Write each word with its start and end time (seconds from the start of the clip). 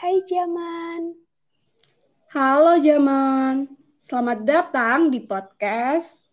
Hai 0.00 0.24
Jaman. 0.24 1.12
Halo 2.32 2.80
Jaman, 2.80 3.68
selamat 4.00 4.48
datang 4.48 5.12
di 5.12 5.20
podcast 5.20 6.24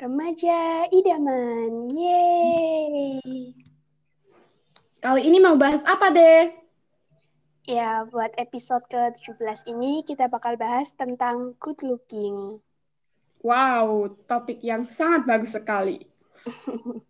Remaja 0.00 0.88
Idaman. 0.88 1.92
Yeay. 1.92 3.20
Kali 5.04 5.20
ini 5.20 5.36
mau 5.36 5.52
bahas 5.60 5.84
apa 5.84 6.08
deh? 6.08 6.48
Ya, 7.68 8.08
buat 8.08 8.32
episode 8.40 8.88
ke-17 8.88 9.68
ini 9.68 10.00
kita 10.08 10.24
bakal 10.32 10.56
bahas 10.56 10.96
tentang 10.96 11.52
good 11.60 11.76
looking. 11.84 12.56
Wow, 13.44 14.16
topik 14.32 14.64
yang 14.64 14.88
sangat 14.88 15.28
bagus 15.28 15.52
sekali. 15.52 16.08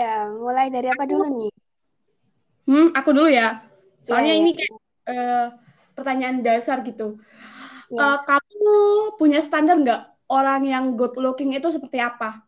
ya, 0.00 0.24
mulai 0.32 0.72
dari 0.72 0.88
apa 0.88 1.04
dulu 1.04 1.24
nih? 1.36 1.52
Hmm, 2.64 2.96
aku 2.96 3.12
dulu 3.12 3.28
ya. 3.28 3.75
Soalnya 4.06 4.32
Ya, 4.32 4.38
ya. 4.38 4.42
ini 4.42 4.50
kayak 4.54 4.72
eh, 5.10 5.46
pertanyaan 5.98 6.38
dasar 6.46 6.80
gitu. 6.86 7.18
Ya. 7.90 7.98
Eh, 7.98 8.18
kamu 8.26 8.74
punya 9.18 9.42
standar 9.42 9.76
nggak 9.82 10.02
orang 10.30 10.62
yang 10.66 10.84
good 10.98 11.14
looking 11.18 11.54
itu 11.54 11.68
seperti 11.70 11.98
apa? 12.02 12.42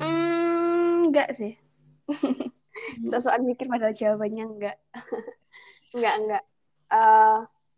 Hmm, 0.00 1.08
enggak 1.08 1.32
sih. 1.32 1.56
Sosokan 3.10 3.44
mikir 3.48 3.68
padahal 3.68 3.96
jawabannya 3.96 4.44
enggak. 4.48 4.76
enggak, 5.96 6.14
enggak. 6.20 6.44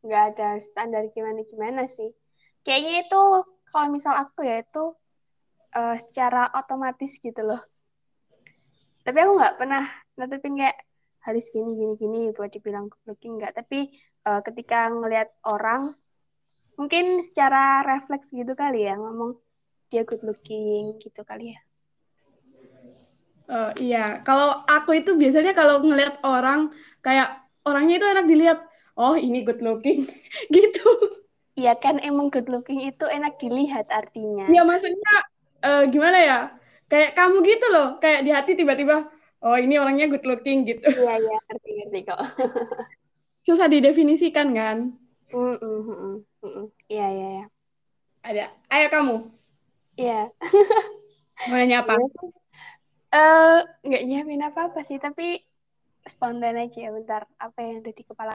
Enggak 0.05 0.23
ada 0.37 0.49
standar 0.61 1.03
gimana-gimana 1.17 1.89
sih. 1.89 2.13
Kayaknya 2.63 3.09
itu 3.09 3.23
kalau 3.73 3.89
misal 3.89 4.15
aku 4.15 4.45
ya 4.45 4.61
itu 4.63 4.85
eh, 5.75 5.97
secara 5.99 6.51
otomatis 6.55 7.17
gitu 7.19 7.43
loh. 7.43 7.61
Tapi 9.05 9.19
aku 9.21 9.33
nggak 9.37 9.57
pernah 9.61 9.85
netepin 10.17 10.57
kayak 10.57 10.79
harus 11.27 11.45
gini 11.55 11.71
gini 11.81 11.95
gini 11.97 12.21
buat 12.37 12.53
dibilang 12.53 12.87
good 12.93 13.05
looking 13.09 13.41
enggak. 13.41 13.53
Tapi 13.57 13.89
eh, 14.29 14.41
ketika 14.47 14.93
ngelihat 14.93 15.29
orang 15.49 15.97
mungkin 16.79 17.23
secara 17.23 17.87
refleks 17.87 18.35
gitu 18.35 18.53
kali 18.53 18.87
ya 18.89 18.95
ngomong 18.99 19.39
dia 19.89 20.03
good 20.09 20.23
looking 20.27 20.99
gitu 21.01 21.23
kali 21.25 21.55
ya. 21.55 21.61
Eh, 23.45 23.71
iya, 23.93 24.25
kalau 24.25 24.65
aku 24.65 25.05
itu 25.05 25.21
biasanya 25.21 25.53
kalau 25.53 25.85
ngelihat 25.85 26.17
orang 26.25 26.73
kayak 27.05 27.45
orangnya 27.69 28.01
itu 28.01 28.07
enak 28.09 28.27
dilihat. 28.29 28.59
Oh, 28.95 29.19
ini 29.19 29.43
good 29.43 29.59
looking, 29.59 30.07
gitu. 30.55 30.87
Iya 31.59 31.75
kan 31.79 31.99
emang 31.99 32.31
good 32.31 32.47
looking 32.47 32.79
itu 32.83 33.05
enak 33.11 33.37
dilihat 33.43 33.91
artinya. 33.91 34.47
Ya 34.49 34.63
maksudnya 34.63 35.15
eh, 35.67 35.83
gimana 35.91 36.19
ya? 36.19 36.39
Kayak 36.87 37.11
kamu 37.19 37.37
gitu 37.43 37.67
loh, 37.75 37.87
kayak 37.99 38.21
di 38.23 38.31
hati 38.31 38.53
tiba-tiba, 38.55 39.11
oh 39.45 39.57
ini 39.61 39.77
orangnya 39.77 40.09
good 40.09 40.25
looking 40.25 40.65
gitu. 40.65 40.89
Iya 40.89 41.15
iya 41.21 41.37
ngerti 41.49 41.71
ngerti 41.79 41.99
kok. 42.09 42.21
Susah 43.45 43.69
didefinisikan 43.69 44.57
kan? 44.57 44.97
Mm, 45.31 45.57
mm, 45.61 46.25
mm. 46.43 46.67
Iya 46.89 47.07
iya 47.13 47.29
iya. 47.41 47.45
Ada. 48.25 48.45
Ayo 48.73 48.87
kamu, 48.89 49.17
Iya. 50.01 50.33
mau 51.53 51.57
nanya 51.61 51.85
apa? 51.85 51.95
Eh 53.15 53.59
nggak 53.85 54.03
nyiapin 54.09 54.43
apa 54.43 54.73
apa 54.73 54.81
sih 54.81 54.97
tapi 54.97 55.39
spontan 56.09 56.57
aja 56.57 56.79
ya 56.89 56.91
bentar 56.91 57.23
apa 57.37 57.59
yang 57.61 57.85
ada 57.85 57.93
di 57.93 58.03
kepala. 58.03 58.35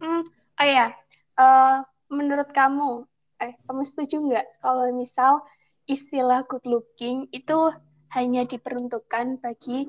Hmm, 0.00 0.24
oh 0.60 0.68
ya, 0.68 0.92
Eh, 1.40 1.76
menurut 2.12 2.52
kamu, 2.52 3.08
eh 3.40 3.56
kamu 3.64 3.82
setuju 3.88 4.16
nggak 4.20 4.46
kalau 4.60 4.92
misal 4.92 5.40
istilah 5.88 6.44
good 6.44 6.64
looking 6.68 7.24
itu 7.32 7.72
hanya 8.10 8.42
diperuntukkan 8.46 9.38
bagi 9.38 9.86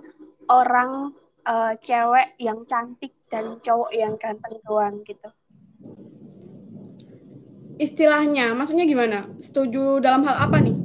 orang 0.50 1.14
eh, 1.46 1.74
cewek 1.82 2.38
yang 2.38 2.66
cantik 2.70 3.18
dan 3.30 3.58
cowok 3.62 3.92
yang 3.98 4.14
ganteng 4.22 4.62
doang 4.66 5.02
gitu? 5.02 5.30
Istilahnya, 7.82 8.54
maksudnya 8.54 8.86
gimana? 8.86 9.26
Setuju 9.42 9.98
dalam 10.06 10.22
hal 10.30 10.38
apa 10.38 10.62
nih? 10.62 10.76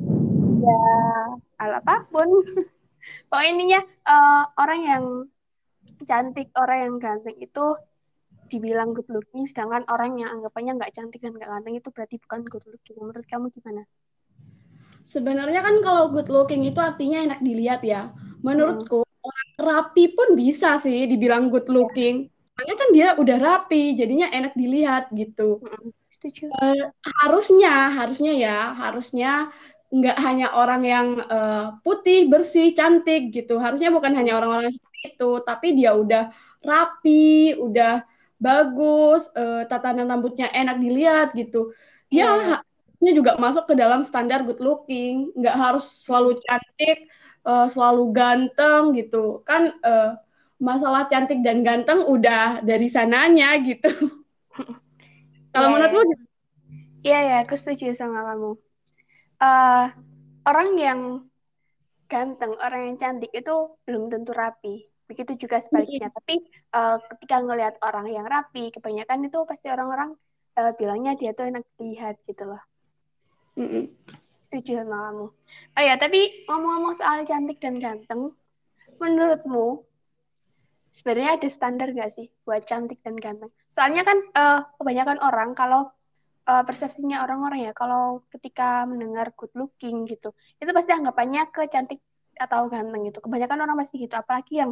Ya, 0.64 0.88
hal 1.60 1.72
apa 1.84 2.08
pun. 2.08 2.28
Pokoknya 3.28 3.50
intinya 3.52 3.80
eh, 3.84 4.44
orang 4.56 4.80
yang 4.80 5.04
cantik, 6.08 6.48
orang 6.56 6.78
yang 6.88 6.94
ganteng 6.96 7.36
itu 7.36 7.66
dibilang 8.46 8.94
good 8.94 9.10
looking, 9.10 9.44
sedangkan 9.44 9.84
orang 9.90 10.16
yang 10.16 10.30
anggapannya 10.38 10.78
nggak 10.78 10.94
cantik 10.94 11.18
dan 11.18 11.34
nggak 11.34 11.50
ganteng 11.50 11.74
itu 11.76 11.88
berarti 11.92 12.16
bukan 12.22 12.40
good 12.48 12.64
looking. 12.64 12.96
Menurut 12.96 13.26
kamu 13.26 13.52
gimana? 13.52 13.82
Sebenarnya 15.06 15.60
kan 15.62 15.78
kalau 15.86 16.10
good 16.10 16.26
looking 16.26 16.66
itu 16.66 16.78
artinya 16.82 17.22
enak 17.22 17.40
dilihat 17.40 17.80
ya. 17.86 18.10
Menurutku, 18.42 19.06
orang 19.22 19.48
rapi 19.58 20.14
pun 20.14 20.34
bisa 20.34 20.82
sih 20.82 21.06
dibilang 21.06 21.48
good 21.48 21.70
looking. 21.70 22.26
Soalnya 22.56 22.76
kan 22.80 22.88
dia 22.90 23.08
udah 23.14 23.38
rapi, 23.38 23.94
jadinya 23.94 24.26
enak 24.32 24.52
dilihat 24.58 25.12
gitu. 25.14 25.62
Setuju. 26.10 26.50
Eh, 26.50 26.84
harusnya, 27.22 27.92
harusnya 27.94 28.32
ya, 28.34 28.58
harusnya 28.74 29.52
nggak 29.92 30.16
hanya 30.18 30.46
orang 30.58 30.82
yang 30.82 31.06
eh, 31.22 31.66
putih, 31.86 32.26
bersih, 32.26 32.74
cantik 32.74 33.30
gitu. 33.30 33.62
Harusnya 33.62 33.94
bukan 33.94 34.10
hanya 34.16 34.42
orang-orang 34.42 34.74
seperti 34.74 34.98
itu, 35.14 35.30
tapi 35.46 35.66
dia 35.78 35.94
udah 35.94 36.32
rapi, 36.66 37.54
udah 37.60 38.02
bagus, 38.42 39.30
eh, 39.38 39.62
tatanan 39.70 40.10
rambutnya 40.10 40.50
enak 40.50 40.76
dilihat 40.82 41.32
gitu. 41.38 41.70
Dia 42.10 42.26
Iya. 42.26 42.56
Harusnya 43.06 43.22
juga 43.22 43.38
masuk 43.38 43.70
ke 43.70 43.74
dalam 43.78 44.02
standar 44.02 44.42
good 44.42 44.58
looking, 44.58 45.30
nggak 45.38 45.54
harus 45.54 45.86
selalu 46.02 46.42
cantik, 46.42 47.06
eh, 47.46 47.66
selalu 47.70 48.02
ganteng 48.10 48.82
gitu. 48.98 49.46
Kan 49.46 49.78
eh, 49.78 50.10
masalah 50.58 51.06
cantik 51.06 51.38
dan 51.46 51.62
ganteng 51.62 52.02
udah 52.02 52.66
dari 52.66 52.90
sananya 52.90 53.54
gitu. 53.62 53.86
Kalau 55.54 55.68
Iya, 55.70 55.74
menurut 55.78 55.92
iya. 56.02 56.16
Iya 57.06 57.18
ya, 57.30 57.36
aku 57.46 57.54
setuju 57.54 57.94
sama 57.94 58.26
kamu. 58.26 58.50
Eh, 59.38 59.84
orang 60.50 60.68
yang 60.86 61.00
ganteng, 62.10 62.52
orang 62.58 62.80
yang 62.90 62.96
cantik 63.02 63.30
itu 63.30 63.54
belum 63.86 64.10
tentu 64.10 64.34
rapi. 64.34 64.90
Begitu 65.06 65.46
juga 65.46 65.62
sebaliknya. 65.62 66.10
Tapi 66.10 66.34
eh, 66.74 66.96
ketika 67.14 67.36
ngelihat 67.38 67.78
orang 67.86 68.06
yang 68.10 68.26
rapi, 68.26 68.74
kebanyakan 68.74 69.30
itu 69.30 69.38
pasti 69.46 69.70
orang-orang 69.70 70.10
eh, 70.58 70.72
bilangnya 70.78 71.14
dia 71.14 71.30
tuh 71.38 71.46
enak 71.54 71.62
dilihat 71.78 72.18
gitu 72.26 72.42
loh. 72.50 72.58
Setuju 74.46 74.84
sama 74.84 75.10
kamu. 75.10 75.26
Oh 75.74 75.82
ya, 75.82 75.94
tapi 75.98 76.46
ngomong-ngomong 76.46 76.94
soal 76.94 77.24
cantik 77.26 77.58
dan 77.58 77.82
ganteng, 77.82 78.30
menurutmu 79.02 79.82
sebenarnya 80.94 81.36
ada 81.36 81.48
standar 81.50 81.92
gak 81.92 82.14
sih 82.14 82.32
buat 82.46 82.62
cantik 82.64 83.00
dan 83.02 83.16
ganteng? 83.18 83.50
Soalnya 83.66 84.06
kan 84.06 84.18
eh, 84.22 84.60
kebanyakan 84.78 85.18
orang 85.24 85.52
kalau 85.58 85.90
eh, 86.46 86.62
persepsinya 86.62 87.26
orang-orang 87.26 87.68
ya, 87.68 87.72
kalau 87.74 88.22
ketika 88.30 88.86
mendengar 88.86 89.34
good 89.34 89.50
looking 89.58 90.06
gitu, 90.06 90.30
itu 90.62 90.70
pasti 90.70 90.92
anggapannya 90.94 91.48
ke 91.50 91.66
cantik 91.72 92.00
atau 92.36 92.68
ganteng 92.68 93.08
gitu. 93.08 93.18
Kebanyakan 93.24 93.64
orang 93.66 93.76
pasti 93.80 94.04
gitu, 94.04 94.14
apalagi 94.14 94.62
yang 94.62 94.70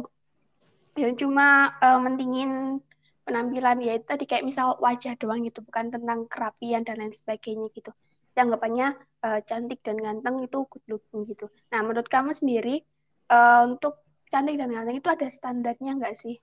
yang 0.95 1.13
cuma 1.19 1.75
eh, 1.83 1.99
mentingin 1.99 2.79
penampilan 3.25 3.81
ya 3.81 3.97
itu 3.97 4.05
tadi 4.05 4.29
kayak 4.29 4.45
misal 4.45 4.77
wajah 4.77 5.17
doang 5.17 5.41
gitu, 5.43 5.65
bukan 5.65 5.89
tentang 5.89 6.29
kerapian 6.29 6.85
dan 6.85 7.01
lain 7.01 7.11
sebagainya 7.11 7.67
gitu. 7.73 7.91
Anggapannya 8.33 8.87
eh, 9.25 9.39
cantik 9.47 9.79
dan 9.85 9.97
ganteng 10.01 10.35
itu 10.45 10.59
good 10.71 10.85
looking 10.91 11.21
gitu. 11.29 11.45
Nah, 11.71 11.79
menurut 11.85 12.07
kamu 12.09 12.31
sendiri 12.33 12.81
eh, 13.29 13.61
untuk 13.69 14.01
cantik 14.31 14.55
dan 14.59 14.69
ganteng 14.73 14.97
itu 14.99 15.09
ada 15.11 15.27
standarnya 15.29 15.91
nggak 15.99 16.15
sih? 16.17 16.35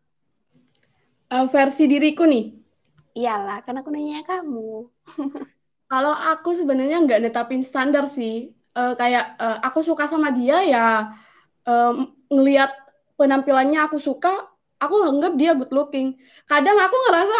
Eh, 1.32 1.46
versi 1.48 1.84
diriku 1.88 2.24
nih, 2.28 2.44
Iyalah, 3.12 3.60
karena 3.64 3.84
aku 3.84 3.90
nanya 3.92 4.24
kamu. 4.24 4.88
kalau 5.92 6.12
aku 6.16 6.56
sebenarnya 6.56 7.04
nggak 7.04 7.20
netapin 7.22 7.60
standar 7.60 8.08
sih. 8.08 8.52
Eh, 8.72 8.92
kayak 9.00 9.36
eh, 9.36 9.58
aku 9.66 9.84
suka 9.84 10.08
sama 10.08 10.32
dia 10.32 10.64
ya, 10.64 10.86
em, 11.68 12.08
ngelihat 12.32 12.72
penampilannya 13.20 13.80
aku 13.84 14.00
suka, 14.00 14.48
aku 14.80 14.94
anggap 15.04 15.32
dia 15.36 15.52
good 15.52 15.72
looking. 15.76 16.16
Kadang 16.48 16.80
aku 16.80 16.96
ngerasa 17.08 17.38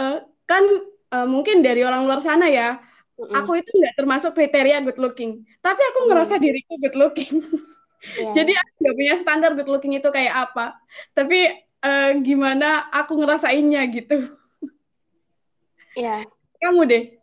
eh, 0.00 0.16
kan 0.48 0.64
eh, 1.12 1.26
mungkin 1.28 1.60
dari 1.60 1.84
orang 1.84 2.08
luar 2.08 2.20
sana 2.24 2.48
ya, 2.48 2.80
Mm-mm. 3.22 3.34
aku 3.38 3.50
itu 3.62 3.70
nggak 3.78 3.94
termasuk 3.98 4.34
kriteria 4.34 4.82
good 4.82 4.98
looking. 4.98 5.46
Tapi 5.62 5.78
aku 5.78 5.98
Hmm. 6.02 6.08
ngerasa 6.10 6.34
diriku 6.42 6.74
good 6.82 6.96
looking. 6.98 7.34
Iya. 8.18 8.34
Jadi 8.34 8.50
aku 8.58 8.70
nggak 8.82 8.96
punya 8.98 9.14
standar 9.22 9.50
good 9.54 9.70
looking 9.70 9.94
itu 9.94 10.10
kayak 10.10 10.50
apa. 10.50 10.74
Tapi 11.14 11.38
eh, 11.86 12.10
gimana 12.26 12.90
aku 12.90 13.14
ngerasainnya 13.14 13.78
gitu. 13.94 14.26
Iya, 15.94 16.26
Kamu 16.58 16.82
deh. 16.90 17.14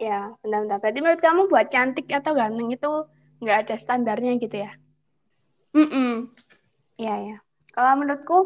ya, 0.00 0.32
bentar-bentar. 0.40 0.80
Berarti 0.80 0.98
menurut 1.04 1.20
kamu 1.22 1.40
buat 1.52 1.66
cantik 1.68 2.08
atau 2.08 2.32
ganteng 2.32 2.72
itu 2.72 2.90
nggak 3.44 3.58
ada 3.68 3.76
standarnya 3.76 4.32
gitu 4.40 4.64
ya? 4.64 4.72
Mm-mm. 5.76 6.32
Iya, 6.96 7.14
ya. 7.32 7.36
Kalau 7.72 7.92
menurutku, 8.00 8.38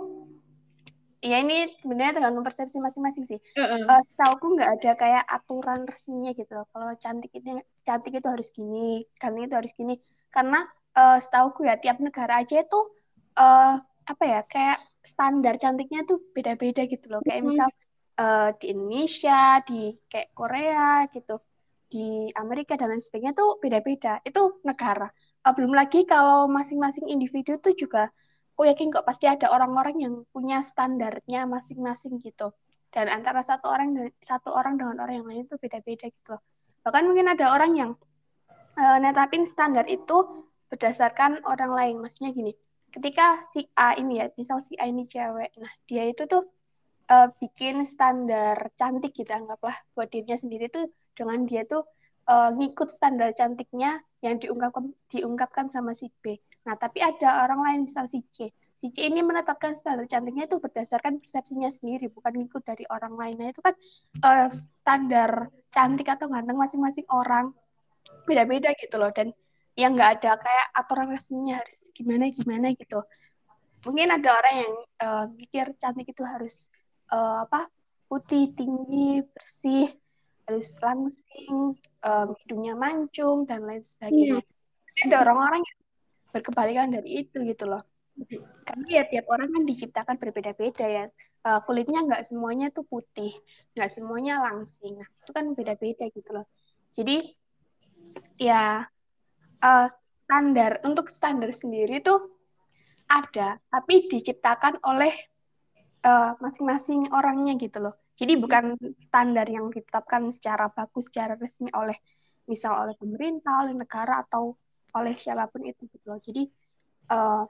ya 1.26 1.42
ini 1.42 1.74
sebenarnya 1.82 2.22
tergantung 2.22 2.46
persepsi 2.46 2.78
masing-masing 2.78 3.24
sih. 3.26 3.38
Heeh. 3.58 3.82
Eh 3.82 4.02
setauku 4.06 4.54
nggak 4.54 4.70
ada 4.78 4.90
kayak 4.94 5.24
aturan 5.26 5.82
resminya 5.82 6.30
gitu 6.38 6.52
loh. 6.54 6.66
Kalau 6.70 6.94
cantik 7.02 7.34
itu 7.34 7.58
cantik 7.82 8.12
itu 8.14 8.28
harus 8.30 8.48
gini, 8.54 9.02
ganteng 9.18 9.44
itu 9.50 9.56
harus 9.58 9.72
gini. 9.74 9.94
Karena 10.30 10.62
eh 10.94 11.18
setauku 11.18 11.66
ya 11.66 11.74
tiap 11.82 11.98
negara 11.98 12.46
aja 12.46 12.62
itu 12.62 12.80
eh 13.36 13.74
apa 14.06 14.24
ya 14.24 14.40
kayak 14.46 14.78
standar 15.02 15.58
cantiknya 15.58 16.06
tuh 16.06 16.22
beda-beda 16.30 16.86
gitu 16.86 17.06
loh. 17.10 17.20
Kayak 17.26 17.42
misal 17.46 17.68
uh, 18.18 18.50
di 18.58 18.74
Indonesia, 18.74 19.62
di 19.66 19.94
kayak 20.10 20.30
Korea 20.34 21.06
gitu, 21.10 21.42
di 21.86 22.30
Amerika 22.34 22.74
dan 22.74 22.94
lain 22.94 23.02
sebagainya 23.02 23.34
tuh 23.34 23.58
beda-beda. 23.62 24.22
Itu 24.22 24.62
negara. 24.66 25.06
Uh, 25.46 25.52
belum 25.54 25.74
lagi 25.74 26.02
kalau 26.06 26.50
masing-masing 26.50 27.06
individu 27.06 27.58
tuh 27.62 27.74
juga, 27.78 28.10
aku 28.56 28.72
yakin 28.72 28.88
kok 28.88 29.04
pasti 29.04 29.28
ada 29.28 29.52
orang-orang 29.52 30.00
yang 30.00 30.14
punya 30.32 30.64
standarnya 30.64 31.44
masing-masing 31.44 32.16
gitu. 32.24 32.56
Dan 32.88 33.12
antara 33.12 33.44
satu 33.44 33.68
orang 33.68 33.92
dan 33.92 34.08
satu 34.16 34.48
orang 34.48 34.80
dengan 34.80 34.96
orang 35.04 35.20
yang 35.20 35.28
lain 35.28 35.44
itu 35.44 35.60
beda-beda 35.60 36.08
gitu 36.08 36.32
loh. 36.32 36.42
Bahkan 36.80 37.04
mungkin 37.04 37.28
ada 37.28 37.52
orang 37.52 37.76
yang 37.76 37.90
uh, 38.80 38.96
netapin 38.96 39.44
standar 39.44 39.84
itu 39.84 40.48
berdasarkan 40.72 41.44
orang 41.44 41.68
lain. 41.68 41.94
Maksudnya 42.00 42.32
gini, 42.32 42.56
ketika 42.88 43.44
si 43.52 43.68
A 43.76 43.92
ini 43.92 44.24
ya, 44.24 44.32
misal 44.32 44.64
si 44.64 44.72
A 44.80 44.88
ini 44.88 45.04
cewek, 45.04 45.52
nah 45.60 45.72
dia 45.84 46.08
itu 46.08 46.24
tuh 46.24 46.48
uh, 47.12 47.28
bikin 47.36 47.84
standar 47.84 48.72
cantik 48.72 49.12
gitu 49.12 49.36
anggaplah 49.36 49.76
buat 49.92 50.08
dirinya 50.08 50.40
sendiri 50.40 50.72
tuh 50.72 50.88
dengan 51.12 51.44
dia 51.44 51.68
tuh 51.68 51.84
uh, 52.24 52.56
ngikut 52.56 52.88
standar 52.88 53.36
cantiknya 53.36 54.00
yang 54.24 54.40
diungkapkan 54.40 54.96
diungkapkan 55.12 55.68
sama 55.68 55.92
si 55.92 56.08
B. 56.24 56.40
Nah, 56.66 56.74
tapi 56.74 56.98
ada 57.00 57.46
orang 57.46 57.62
lain 57.62 57.78
misal 57.86 58.10
si 58.10 58.26
C. 58.28 58.50
Si 58.76 58.92
C 58.92 59.08
ini 59.08 59.22
menetapkan 59.22 59.72
standar 59.72 60.04
cantiknya 60.10 60.50
itu 60.50 60.60
berdasarkan 60.60 61.22
persepsinya 61.22 61.70
sendiri, 61.72 62.12
bukan 62.12 62.34
ngikut 62.36 62.60
dari 62.66 62.84
orang 62.90 63.14
lain. 63.16 63.34
Nah, 63.38 63.48
itu 63.54 63.62
kan 63.62 63.74
uh, 64.26 64.50
standar 64.52 65.48
cantik 65.70 66.10
atau 66.10 66.26
ganteng 66.26 66.58
masing-masing 66.58 67.06
orang 67.08 67.54
beda-beda 68.26 68.74
gitu 68.78 68.98
loh 68.98 69.10
dan 69.14 69.30
yang 69.76 69.92
nggak 69.92 70.20
ada 70.20 70.40
kayak 70.40 70.66
aturan 70.72 71.12
resminya 71.12 71.60
harus 71.60 71.92
gimana 71.92 72.32
gimana 72.32 72.72
gitu 72.72 73.04
mungkin 73.84 74.08
ada 74.08 74.30
orang 74.40 74.54
yang 74.64 74.74
uh, 75.04 75.24
mikir 75.30 75.66
cantik 75.76 76.10
itu 76.10 76.24
harus 76.24 76.72
uh, 77.12 77.44
apa 77.44 77.68
putih 78.08 78.56
tinggi 78.56 79.20
bersih 79.30 79.92
harus 80.46 80.78
langsing 80.80 81.76
um, 82.02 82.28
hidungnya 82.42 82.74
mancung 82.78 83.44
dan 83.44 83.66
lain 83.66 83.84
sebagainya 83.84 84.40
hmm. 84.40 85.06
ada 85.10 85.16
orang-orang 85.28 85.60
yang 85.60 85.75
berkebalikan 86.36 86.92
dari 86.92 87.24
itu 87.24 87.40
gitu 87.48 87.64
loh. 87.64 87.80
Karena 88.64 88.86
ya 88.88 89.04
tiap 89.08 89.28
orang 89.32 89.52
kan 89.52 89.62
diciptakan 89.64 90.16
berbeda-beda 90.20 90.84
ya. 90.84 91.04
Uh, 91.44 91.60
kulitnya 91.64 92.04
nggak 92.04 92.28
semuanya 92.28 92.68
tuh 92.72 92.84
putih 92.84 93.32
nggak 93.72 93.90
semuanya 93.92 94.44
langsing. 94.44 95.00
Nah 95.00 95.08
itu 95.08 95.30
kan 95.32 95.44
beda-beda 95.56 96.04
gitu 96.12 96.30
loh. 96.36 96.46
Jadi 96.92 97.32
ya 98.40 98.84
uh, 99.64 99.88
standar 100.26 100.82
untuk 100.82 101.06
standar 101.12 101.54
sendiri 101.54 102.02
tuh 102.02 102.36
ada, 103.06 103.62
tapi 103.70 104.10
diciptakan 104.10 104.82
oleh 104.82 105.14
eh, 106.02 106.32
masing-masing 106.42 107.06
uh, 107.14 107.22
orangnya 107.22 107.54
gitu 107.54 107.78
loh. 107.78 107.94
Jadi 108.18 108.34
bukan 108.34 108.74
standar 108.98 109.46
yang 109.46 109.70
ditetapkan 109.70 110.26
secara 110.34 110.66
bagus, 110.72 111.06
secara 111.06 111.38
resmi 111.38 111.70
oleh 111.70 111.94
misal 112.50 112.74
oleh 112.82 112.98
pemerintah, 112.98 113.62
oleh 113.62 113.78
negara 113.78 114.26
atau 114.26 114.58
oleh 114.96 115.14
siapa 115.14 115.44
pun 115.52 115.62
itu 115.68 115.84
gitu 115.92 116.04
loh. 116.08 116.20
Jadi 116.20 116.48
uh, 117.12 117.44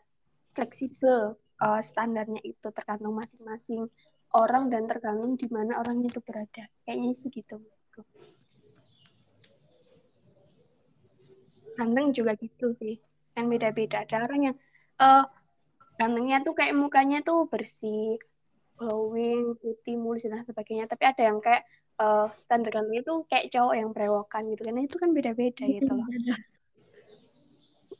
fleksibel 0.52 1.38
uh, 1.62 1.80
standarnya 1.80 2.42
itu 2.42 2.68
tergantung 2.74 3.14
masing-masing 3.14 3.86
orang 4.34 4.68
dan 4.68 4.90
tergantung 4.90 5.38
di 5.38 5.46
mana 5.48 5.78
orang 5.78 6.02
itu 6.02 6.18
berada. 6.20 6.66
Kayaknya 6.82 7.10
sih 7.14 7.30
gitu. 7.30 7.62
Ganteng 11.76 12.10
juga 12.10 12.34
gitu 12.34 12.74
sih 12.82 12.98
yang 13.38 13.46
beda-beda. 13.46 14.02
Ada 14.02 14.26
orang 14.26 14.40
yang 14.52 14.56
uh, 14.98 15.24
gantengnya 15.96 16.42
tuh 16.42 16.56
kayak 16.56 16.74
mukanya 16.74 17.22
tuh 17.22 17.46
bersih 17.46 18.18
glowing 18.76 19.56
putih 19.56 19.96
mulus 19.96 20.26
dan 20.28 20.42
sebagainya. 20.42 20.88
Tapi 20.88 21.04
ada 21.04 21.22
yang 21.22 21.38
kayak 21.40 21.64
uh, 22.00 22.28
standar 22.32 22.72
ganteng 22.72 23.00
itu 23.00 23.14
kayak 23.28 23.48
cowok 23.52 23.74
yang 23.76 23.90
berewokan 23.92 24.42
gitu 24.52 24.62
karena 24.64 24.80
itu 24.84 24.96
kan 24.96 25.10
beda-beda 25.12 25.64
gitu 25.64 25.92
loh 25.92 26.08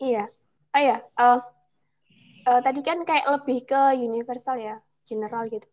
iya 0.03 0.25
oh 0.77 0.83
ya 0.83 0.97
uh, 1.19 1.41
uh, 2.49 2.61
tadi 2.61 2.81
kan 2.85 3.03
kayak 3.03 3.27
lebih 3.31 3.65
ke 3.65 3.81
universal 3.97 4.57
ya 4.61 4.77
general 5.09 5.49
gitu 5.49 5.67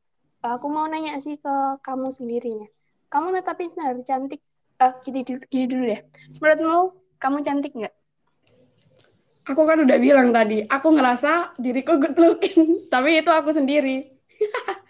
uh, 0.44 0.58
aku 0.58 0.68
mau 0.68 0.88
nanya 0.88 1.20
sih 1.20 1.40
ke 1.40 1.56
kamu 1.84 2.12
sendirinya 2.12 2.68
kamu 3.12 3.36
netapin 3.36 3.70
standar 3.70 4.00
cantik 4.02 4.42
uh, 4.82 4.94
gini, 5.06 5.24
gini 5.26 5.66
dulu 5.70 5.84
deh 5.90 6.02
menurutmu 6.42 7.04
kamu 7.24 7.40
cantik 7.40 7.72
nggak? 7.72 7.96
Aku 9.48 9.64
kan 9.64 9.80
udah 9.80 9.96
bilang 9.96 10.36
tadi, 10.36 10.60
aku 10.68 10.92
ngerasa 10.92 11.56
diriku 11.56 11.96
good 11.96 12.20
looking, 12.20 12.68
tapi 12.94 13.24
itu 13.24 13.32
aku 13.32 13.56
sendiri. 13.56 14.12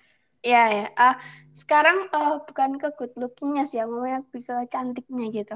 Iya 0.43 0.63
ya. 0.75 0.87
Uh, 0.99 1.15
sekarang 1.55 2.11
uh, 2.11 2.43
bukan 2.43 2.75
ke 2.75 2.91
good 2.99 3.15
lookingnya 3.15 3.63
sih, 3.63 3.79
aku 3.79 4.03
lebih 4.03 4.43
ke 4.43 4.67
cantiknya 4.67 5.31
gitu. 5.31 5.55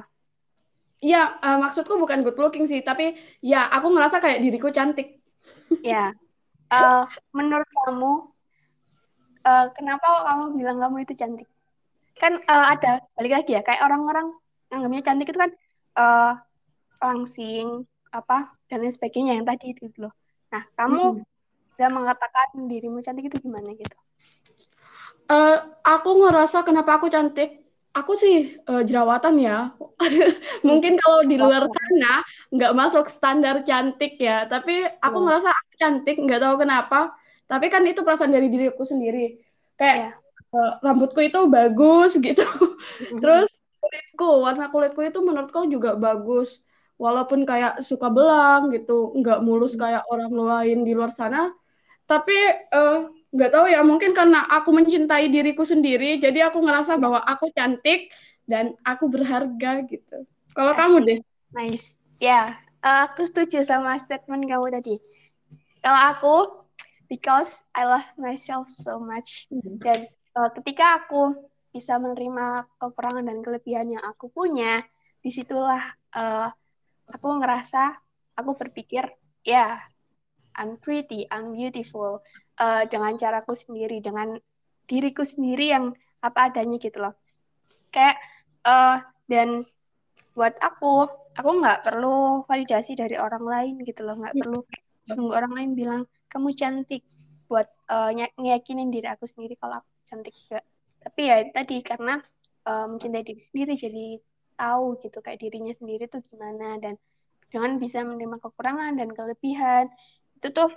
Iya, 0.98 1.38
uh, 1.46 1.58
maksudku 1.62 1.94
bukan 2.02 2.26
good 2.26 2.42
looking 2.42 2.66
sih, 2.66 2.82
tapi 2.82 3.14
ya 3.46 3.70
aku 3.70 3.94
ngerasa 3.94 4.18
kayak 4.18 4.42
diriku 4.42 4.74
cantik. 4.74 5.22
Iya. 5.86 6.18
Uh, 6.74 7.06
menurut 7.38 7.70
kamu, 7.86 8.34
uh, 9.46 9.66
kenapa 9.78 10.26
kamu 10.26 10.44
bilang 10.58 10.78
kamu 10.82 11.06
itu 11.06 11.14
cantik? 11.14 11.46
Kan 12.18 12.42
uh, 12.50 12.66
ada 12.74 13.06
balik 13.14 13.34
lagi 13.44 13.52
ya, 13.54 13.62
kayak 13.62 13.86
orang-orang 13.86 14.34
anggapnya 14.74 15.06
cantik 15.06 15.30
itu 15.30 15.38
kan 15.38 15.52
uh, 16.02 16.34
langsing 16.98 17.86
apa 18.10 18.58
dan 18.66 18.82
lain 18.82 18.90
sebagainya 18.90 19.38
yang 19.38 19.46
tadi 19.46 19.78
itu 19.78 19.94
loh. 20.02 20.14
Nah, 20.50 20.66
kamu 20.74 21.22
hmm. 21.78 21.94
mengatakan 21.94 22.48
dirimu 22.66 23.06
cantik 23.06 23.30
itu 23.30 23.38
gimana 23.38 23.70
gitu? 23.78 23.98
Uh, 25.30 25.78
aku 25.86 26.26
ngerasa 26.26 26.66
kenapa 26.66 26.98
aku 26.98 27.14
cantik. 27.14 27.67
Aku 27.98 28.14
sih 28.14 28.62
uh, 28.70 28.86
jerawatan 28.86 29.36
ya. 29.42 29.74
Mungkin 30.68 31.02
kalau 31.02 31.26
di 31.26 31.36
luar 31.42 31.66
sana 31.66 32.22
nggak 32.54 32.76
masuk 32.78 33.06
standar 33.10 33.66
cantik 33.66 34.22
ya. 34.22 34.46
Tapi 34.46 34.86
aku 35.02 35.18
oh. 35.18 35.24
ngerasa 35.26 35.50
aku 35.50 35.74
cantik, 35.82 36.16
nggak 36.22 36.42
tahu 36.46 36.56
kenapa. 36.62 37.18
Tapi 37.50 37.66
kan 37.74 37.82
itu 37.90 38.06
perasaan 38.06 38.34
dari 38.34 38.54
diriku 38.54 38.86
sendiri. 38.86 39.42
Kayak 39.80 40.14
yeah. 40.54 40.58
uh, 40.58 40.72
rambutku 40.86 41.26
itu 41.26 41.50
bagus 41.50 42.20
gitu. 42.26 42.46
Terus 43.18 43.50
kulitku, 43.82 44.46
warna 44.46 44.70
kulitku 44.70 45.02
itu 45.02 45.20
menurutku 45.26 45.66
juga 45.66 45.98
bagus 45.98 46.62
walaupun 46.98 47.46
kayak 47.46 47.80
suka 47.86 48.10
belang 48.10 48.74
gitu 48.74 49.14
nggak 49.14 49.40
mulus 49.46 49.78
hmm. 49.78 49.82
kayak 49.86 50.04
orang 50.10 50.34
lain 50.34 50.78
di 50.82 50.98
luar 50.98 51.14
sana 51.14 51.54
tapi 52.10 52.34
uh, 52.74 53.06
nggak 53.28 53.52
tahu 53.52 53.66
ya 53.68 53.84
mungkin 53.84 54.16
karena 54.16 54.48
aku 54.48 54.72
mencintai 54.72 55.28
diriku 55.28 55.68
sendiri 55.68 56.16
jadi 56.16 56.48
aku 56.48 56.64
ngerasa 56.64 56.96
bahwa 56.96 57.20
aku 57.28 57.52
cantik 57.52 58.08
dan 58.48 58.74
aku 58.88 59.12
berharga 59.12 59.84
gitu. 59.92 60.24
Kalau 60.56 60.72
kamu 60.72 60.98
deh? 61.04 61.20
Nice. 61.52 62.00
Ya 62.24 62.56
yeah. 62.82 63.06
aku 63.12 63.28
setuju 63.28 63.68
sama 63.68 64.00
statement 64.00 64.48
kamu 64.48 64.72
tadi. 64.72 64.96
Kalau 65.84 66.02
aku 66.16 66.36
because 67.12 67.68
I 67.76 67.84
love 67.84 68.08
myself 68.16 68.72
so 68.72 69.00
much. 69.00 69.52
Hmm. 69.52 69.76
dan 69.84 70.08
uh, 70.40 70.50
ketika 70.56 71.04
aku 71.04 71.36
bisa 71.76 72.00
menerima 72.00 72.66
kekurangan 72.80 73.28
dan 73.28 73.40
kelebihan 73.44 73.88
yang 73.92 74.04
aku 74.08 74.32
punya 74.32 74.82
di 75.20 75.30
situlah 75.30 75.84
uh, 76.16 76.48
aku 77.12 77.28
ngerasa 77.44 77.92
aku 78.40 78.56
berpikir 78.56 79.04
ya 79.44 79.52
yeah, 79.52 79.74
I'm 80.58 80.80
pretty, 80.82 81.30
I'm 81.30 81.54
beautiful 81.54 82.24
uh, 82.58 82.84
dengan 82.90 83.14
caraku 83.16 83.54
sendiri, 83.54 84.02
dengan 84.02 84.38
diriku 84.88 85.22
sendiri 85.22 85.74
yang 85.74 85.94
apa 86.22 86.52
adanya 86.52 86.78
gitu 86.82 86.98
loh. 87.02 87.14
Kayak 87.94 88.18
uh, 88.66 89.02
dan 89.30 89.64
buat 90.34 90.54
aku, 90.62 91.10
aku 91.38 91.50
nggak 91.62 91.86
perlu 91.86 92.46
validasi 92.46 92.98
dari 92.98 93.18
orang 93.18 93.46
lain 93.46 93.76
gitu 93.86 94.06
loh, 94.06 94.18
nggak 94.18 94.36
perlu 94.38 94.60
nunggu 95.08 95.34
orang 95.34 95.54
lain 95.56 95.72
bilang 95.74 96.02
kamu 96.28 96.52
cantik 96.52 97.08
buat 97.48 97.68
uh, 97.88 98.12
ngeyakinin 98.12 98.92
diri 98.92 99.08
aku 99.08 99.24
sendiri 99.24 99.56
kalau 99.56 99.80
aku 99.80 99.90
cantik 100.12 100.36
juga. 100.36 100.60
Tapi 101.00 101.22
ya 101.24 101.38
tadi 101.56 101.80
karena 101.80 102.20
uh, 102.68 102.86
mencintai 102.92 103.24
diri 103.24 103.42
sendiri 103.42 103.74
jadi 103.80 104.06
tahu 104.58 105.00
gitu 105.06 105.22
kayak 105.22 105.40
dirinya 105.40 105.72
sendiri 105.72 106.10
tuh 106.10 106.20
gimana 106.28 106.82
dan 106.82 106.98
dengan 107.48 107.80
bisa 107.80 108.04
menerima 108.04 108.44
kekurangan 108.44 109.00
dan 109.00 109.10
kelebihan 109.14 109.88
itu 110.36 110.48
tuh 110.52 110.70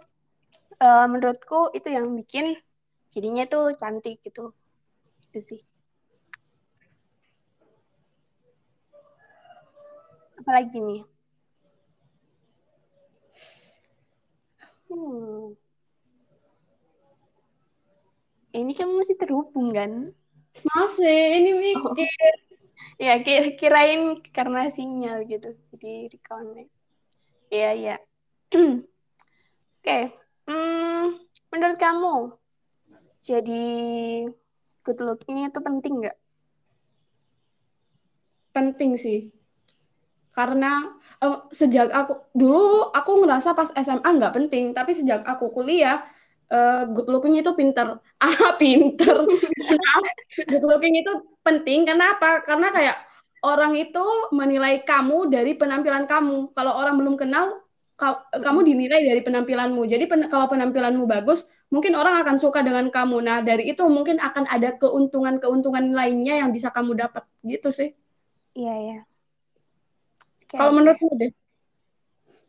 uh, 0.81 1.07
menurutku 1.07 1.71
itu 1.77 1.89
yang 1.93 2.17
bikin 2.17 2.57
jadinya 3.13 3.45
tuh 3.47 3.77
cantik 3.77 4.19
gitu. 4.25 4.51
Itu 5.31 5.39
sih. 5.45 5.63
Apalagi 10.41 10.81
nih? 10.81 11.03
Hmm. 14.91 15.55
ini 18.51 18.75
kamu 18.75 18.99
masih 18.99 19.15
terhubung 19.15 19.71
kan? 19.71 20.11
Masih 20.67 21.39
ini 21.39 21.51
mikir 21.55 21.79
oh. 21.79 21.95
Ya 22.99 23.21
kirain 23.61 24.25
karena 24.35 24.67
sinyal 24.73 25.29
gitu 25.29 25.55
jadi 25.71 26.11
reconnect. 26.11 26.73
Ya 27.53 27.71
ya 27.77 27.97
oke. 28.57 28.83
okay. 29.85 30.11
Menurut 31.51 31.79
kamu 31.79 32.15
jadi 33.21 33.67
good 34.81 35.01
looking 35.05 35.45
itu 35.45 35.61
penting 35.61 35.95
nggak? 36.01 36.17
Penting 38.57 38.97
sih. 38.97 39.29
Karena 40.33 40.89
uh, 41.21 41.45
sejak 41.53 41.93
aku 41.93 42.33
dulu 42.33 42.89
aku 42.95 43.11
ngerasa 43.23 43.53
pas 43.53 43.69
SMA 43.77 44.09
nggak 44.09 44.35
penting, 44.35 44.73
tapi 44.73 44.97
sejak 44.97 45.27
aku 45.29 45.53
kuliah 45.53 46.01
uh, 46.49 46.89
good 46.89 47.09
looking 47.13 47.37
itu 47.37 47.53
pinter. 47.53 48.01
Ah, 48.21 48.53
pinter. 48.61 49.25
good 50.49 50.65
looking 50.65 50.93
itu 50.97 51.13
penting. 51.41 51.89
Kenapa? 51.89 52.45
Karena 52.45 52.69
kayak 52.69 52.97
orang 53.41 53.73
itu 53.77 54.05
menilai 54.37 54.85
kamu 54.85 55.33
dari 55.33 55.57
penampilan 55.57 56.05
kamu. 56.05 56.53
Kalau 56.53 56.73
orang 56.77 57.01
belum 57.01 57.17
kenal, 57.17 57.65
kamu 58.33 58.61
dinilai 58.65 59.05
dari 59.05 59.21
penampilanmu. 59.21 59.85
Jadi 59.85 60.05
pen 60.09 60.27
kalau 60.33 60.49
penampilanmu 60.49 61.05
bagus, 61.05 61.45
mungkin 61.69 61.93
orang 61.95 62.25
akan 62.25 62.41
suka 62.41 62.65
dengan 62.65 62.89
kamu. 62.89 63.21
Nah, 63.21 63.45
dari 63.45 63.69
itu 63.69 63.85
mungkin 63.87 64.17
akan 64.17 64.49
ada 64.49 64.75
keuntungan-keuntungan 64.81 65.93
lainnya 65.93 66.41
yang 66.41 66.51
bisa 66.51 66.73
kamu 66.73 66.97
dapat. 66.97 67.29
Gitu 67.45 67.69
sih. 67.69 67.91
Iya, 68.57 68.75
iya. 68.81 68.99
Okay, 70.49 70.59
kalau 70.59 70.73
okay. 70.75 70.79
menurutmu 70.83 71.11
deh? 71.21 71.33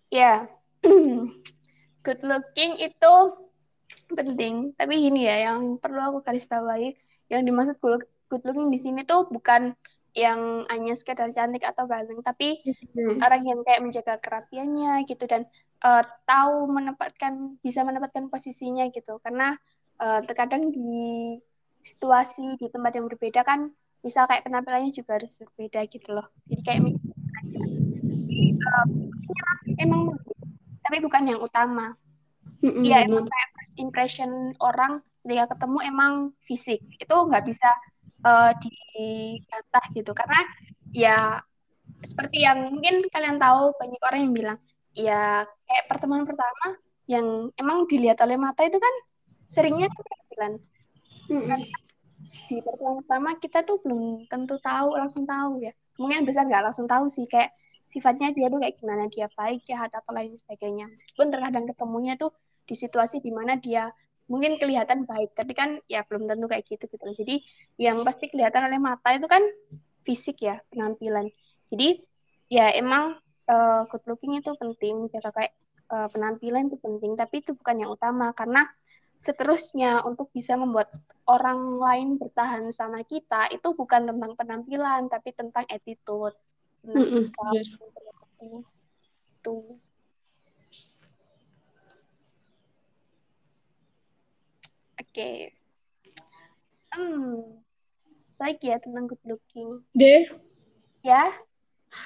Ya. 0.10 0.34
Good 2.05 2.25
looking 2.25 2.81
itu 2.81 3.13
penting, 4.10 4.74
tapi 4.74 4.98
gini 4.98 5.29
ya, 5.29 5.51
yang 5.51 5.77
perlu 5.77 6.01
aku 6.01 6.17
garis 6.25 6.50
bawahi, 6.50 6.98
yang 7.31 7.46
dimaksud 7.46 7.77
good 8.31 8.43
looking 8.48 8.72
di 8.72 8.79
sini 8.79 9.03
tuh 9.03 9.27
bukan 9.27 9.75
yang 10.12 10.68
hanya 10.68 10.91
sekedar 10.91 11.32
cantik 11.32 11.63
atau 11.63 11.88
ganteng, 11.88 12.20
tapi 12.20 12.60
hmm. 12.68 13.24
orang 13.24 13.48
yang 13.48 13.60
kayak 13.63 13.80
menjaga 13.80 14.20
kerapiannya 14.20 15.08
gitu 15.08 15.24
dan 15.24 15.48
uh, 15.88 16.03
tahu 16.27 16.68
menempatkan 16.68 17.56
bisa 17.63 17.88
menempatkan 17.88 18.27
posisinya 18.27 18.91
gitu. 18.91 19.24
Karena 19.24 19.56
uh, 20.03 20.20
terkadang 20.27 20.68
di 20.75 21.39
situasi 21.80 22.60
di 22.60 22.68
tempat 22.68 23.00
yang 23.00 23.08
berbeda 23.08 23.41
kan, 23.48 23.72
misal 24.03 24.27
kayak 24.27 24.44
penampilannya 24.44 24.91
juga 24.91 25.15
harus 25.15 25.32
berbeda 25.39 25.88
gitu 25.88 26.10
loh. 26.12 26.27
Jadi 26.51 26.62
kayak 26.68 26.80
uh, 28.60 28.88
emang 29.80 30.20
tapi 30.84 30.98
bukan 31.00 31.24
yang 31.32 31.39
utama. 31.39 31.96
Iya, 32.62 32.68
mm 32.68 32.84
-hmm. 32.84 33.08
emang 33.10 33.25
kayak 33.32 33.50
first 33.58 33.75
impression 33.80 34.30
orang 34.60 35.00
ketika 35.24 35.53
ketemu 35.53 35.77
emang 35.86 36.13
fisik 36.41 36.82
itu 36.98 37.15
nggak 37.15 37.46
bisa 37.46 37.70
uh, 38.25 38.51
dibantah 38.58 39.86
gitu. 39.94 40.12
Karena 40.13 40.40
ya 40.92 41.18
seperti 42.01 42.44
yang 42.46 42.74
mungkin 42.74 43.06
kalian 43.13 43.38
tahu 43.38 43.78
banyak 43.78 44.01
orang 44.01 44.20
yang 44.25 44.34
bilang 44.34 44.60
ya 44.92 45.46
kayak 45.70 45.86
pertemuan 45.88 46.25
pertama 46.28 46.75
yang 47.08 47.51
emang 47.56 47.88
dilihat 47.88 48.20
oleh 48.24 48.36
mata 48.36 48.66
itu 48.66 48.75
kan 48.75 48.94
seringnya 49.48 49.88
penampilan 49.92 50.54
hmm. 51.28 51.62
di 52.48 52.56
pertemuan 52.63 53.04
pertama 53.04 53.30
kita 53.40 53.60
tuh 53.63 53.80
belum 53.84 54.28
tentu 54.28 54.60
tahu 54.60 54.96
langsung 54.96 55.28
tahu 55.28 55.63
ya. 55.63 55.72
Kemungkinan 55.96 56.24
besar 56.24 56.48
nggak 56.48 56.72
langsung 56.72 56.88
tahu 56.88 57.08
sih 57.12 57.28
kayak 57.28 57.51
sifatnya 57.84 58.32
dia 58.32 58.48
tuh 58.48 58.63
kayak 58.63 58.80
gimana 58.80 59.12
dia 59.12 59.28
baik 59.36 59.68
jahat 59.68 59.92
atau 59.92 60.12
lain 60.16 60.32
sebagainya. 60.36 60.88
Meskipun 60.88 61.28
terkadang 61.32 61.68
ketemunya 61.68 62.16
tuh 62.16 62.32
di 62.63 62.75
situasi 62.80 63.20
di 63.20 63.32
mana 63.36 63.60
dia 63.60 63.92
mungkin 64.32 64.56
kelihatan 64.56 65.04
baik 65.04 65.36
tapi 65.36 65.52
kan 65.52 65.84
ya 65.92 66.08
belum 66.08 66.24
tentu 66.24 66.48
kayak 66.48 66.64
gitu 66.64 66.88
gitu 66.88 67.04
loh. 67.04 67.12
Jadi 67.12 67.44
yang 67.76 68.08
pasti 68.08 68.32
kelihatan 68.32 68.64
oleh 68.72 68.80
mata 68.80 69.12
itu 69.12 69.28
kan 69.28 69.44
fisik 70.08 70.40
ya 70.48 70.64
penampilan. 70.72 71.28
Jadi 71.68 72.00
ya 72.48 72.72
emang 72.72 73.20
uh, 73.52 73.84
good 73.92 74.08
looking 74.08 74.40
itu 74.40 74.56
penting 74.56 75.12
jaga 75.12 75.36
kayak 75.36 75.54
uh, 75.92 76.08
penampilan 76.08 76.72
itu 76.72 76.80
penting 76.80 77.20
tapi 77.20 77.44
itu 77.44 77.52
bukan 77.52 77.84
yang 77.84 77.92
utama. 77.92 78.32
Karena 78.32 78.64
seterusnya 79.20 80.08
untuk 80.08 80.32
bisa 80.32 80.56
membuat 80.56 80.96
orang 81.28 81.78
lain 81.78 82.16
bertahan 82.16 82.72
sama 82.72 83.04
kita 83.04 83.52
itu 83.52 83.76
bukan 83.76 84.08
tentang 84.08 84.34
penampilan 84.40 85.12
tapi 85.12 85.36
tentang 85.36 85.68
attitude. 85.68 86.40
Tentang 86.82 87.04
mm 87.04 87.28
-hmm. 88.40 88.64
itu 89.38 89.56
okay. 95.12 95.51
hmm. 96.96 97.60
Baik 98.39 98.60
ya 98.65 98.82
tentang 98.82 99.06
good 99.06 99.22
looking. 99.27 99.86
Deh. 99.94 100.25
Ya? 101.06 101.30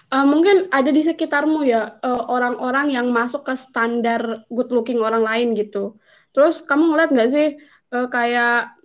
Uh, 0.10 0.26
mungkin 0.26 0.66
ada 0.74 0.90
di 0.90 1.06
sekitarmu 1.06 1.62
ya 1.62 2.02
eh, 2.02 2.24
orang-orang 2.26 2.90
yang 2.90 3.14
masuk 3.14 3.46
ke 3.46 3.54
standar 3.54 4.44
good 4.50 4.74
looking 4.74 5.00
orang 5.00 5.22
lain 5.22 5.54
gitu. 5.54 5.96
Terus 6.36 6.60
kamu 6.66 6.92
ngeliat 6.92 7.10
nggak 7.14 7.30
sih 7.32 7.48
uh, 7.96 8.10
kayak 8.12 8.76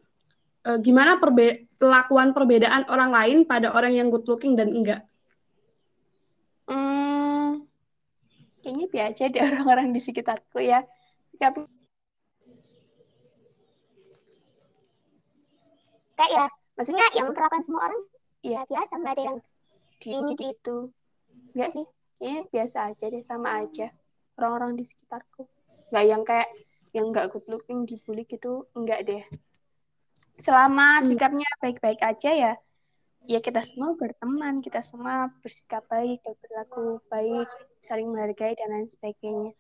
uh, 0.68 0.78
gimana 0.78 1.18
perbe 1.18 1.66
perlakuan 1.80 2.36
perbedaan 2.36 2.84
orang 2.92 3.10
lain 3.10 3.38
pada 3.48 3.72
orang 3.72 3.96
yang 3.96 4.12
good 4.12 4.28
looking 4.28 4.54
dan 4.54 4.70
enggak? 4.70 5.02
Hmm, 6.68 7.64
kayaknya 8.62 8.86
biasa 8.86 9.22
deh 9.32 9.42
orang-orang 9.50 9.90
di 9.90 10.00
sekitarku 10.04 10.60
ya. 10.62 10.84
Tapi 11.40 11.64
kayak 16.20 16.32
ya 16.36 16.46
maksudnya 16.76 17.06
yang 17.16 17.32
memperlakukan 17.32 17.64
semua 17.64 17.88
orang 17.88 18.02
ya 18.44 18.60
biasa 18.68 18.92
nggak 19.00 19.14
ada 19.16 19.24
yang 19.32 19.38
ini 20.04 20.32
gitu. 20.36 20.76
nggak 21.56 21.70
sih? 21.72 21.86
ya 22.20 22.44
biasa 22.52 22.92
aja 22.92 23.08
deh 23.08 23.24
sama 23.24 23.64
aja 23.64 23.88
orang-orang 24.36 24.76
di 24.76 24.84
sekitarku. 24.84 25.48
Nggak 25.88 26.04
yang 26.04 26.22
kayak 26.28 26.48
yang 26.92 27.08
nggak 27.08 27.32
good 27.32 27.48
looking 27.48 27.88
dibully 27.88 28.28
gitu 28.28 28.68
enggak 28.76 29.08
deh. 29.08 29.24
Selama 30.36 31.00
hmm. 31.00 31.08
sikapnya 31.08 31.48
baik-baik 31.64 32.00
aja 32.04 32.30
ya 32.36 32.52
ya 33.28 33.40
kita 33.40 33.60
semua 33.60 33.92
berteman 33.96 34.64
kita 34.64 34.80
semua 34.80 35.28
bersikap 35.44 35.84
baik 35.92 36.24
dan 36.24 36.36
berlaku 36.40 37.04
baik 37.12 37.48
saling 37.80 38.08
menghargai 38.08 38.52
dan 38.56 38.68
lain 38.76 38.88
sebagainya. 38.88 39.56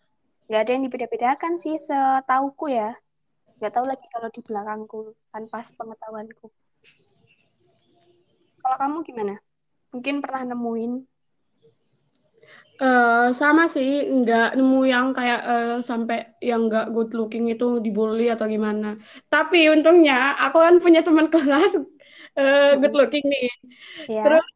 Nggak 0.52 0.60
ada 0.60 0.70
yang 0.76 0.84
dibeda-bedakan 0.84 1.52
sih 1.56 1.80
setauku 1.80 2.72
ya 2.72 2.92
nggak 3.60 3.72
tahu 3.76 3.84
lagi 3.84 4.06
kalau 4.08 4.28
di 4.32 4.40
belakangku 4.40 5.12
tanpa 5.28 5.60
pengetahuanku 5.60 6.48
kalau 8.64 8.76
kamu 8.80 8.96
gimana 9.04 9.34
mungkin 9.92 10.24
pernah 10.24 10.42
nemuin 10.48 10.92
Uh, 12.80 13.28
sama 13.36 13.68
sih, 13.68 14.08
nggak 14.08 14.56
nemu 14.56 14.88
yang 14.88 15.12
kayak 15.12 15.44
uh, 15.44 15.76
sampai 15.84 16.32
yang 16.40 16.64
nggak 16.64 16.96
good 16.96 17.12
looking 17.12 17.52
itu 17.52 17.76
dibully 17.76 18.32
atau 18.32 18.48
gimana. 18.48 18.96
Tapi 19.28 19.68
untungnya 19.68 20.32
aku 20.40 20.64
kan 20.64 20.80
punya 20.80 21.04
teman 21.04 21.28
kelas 21.28 21.76
uh, 21.76 22.72
good 22.80 22.96
looking 22.96 23.20
nih. 23.28 23.52
Yeah. 24.08 24.24
Terus 24.24 24.46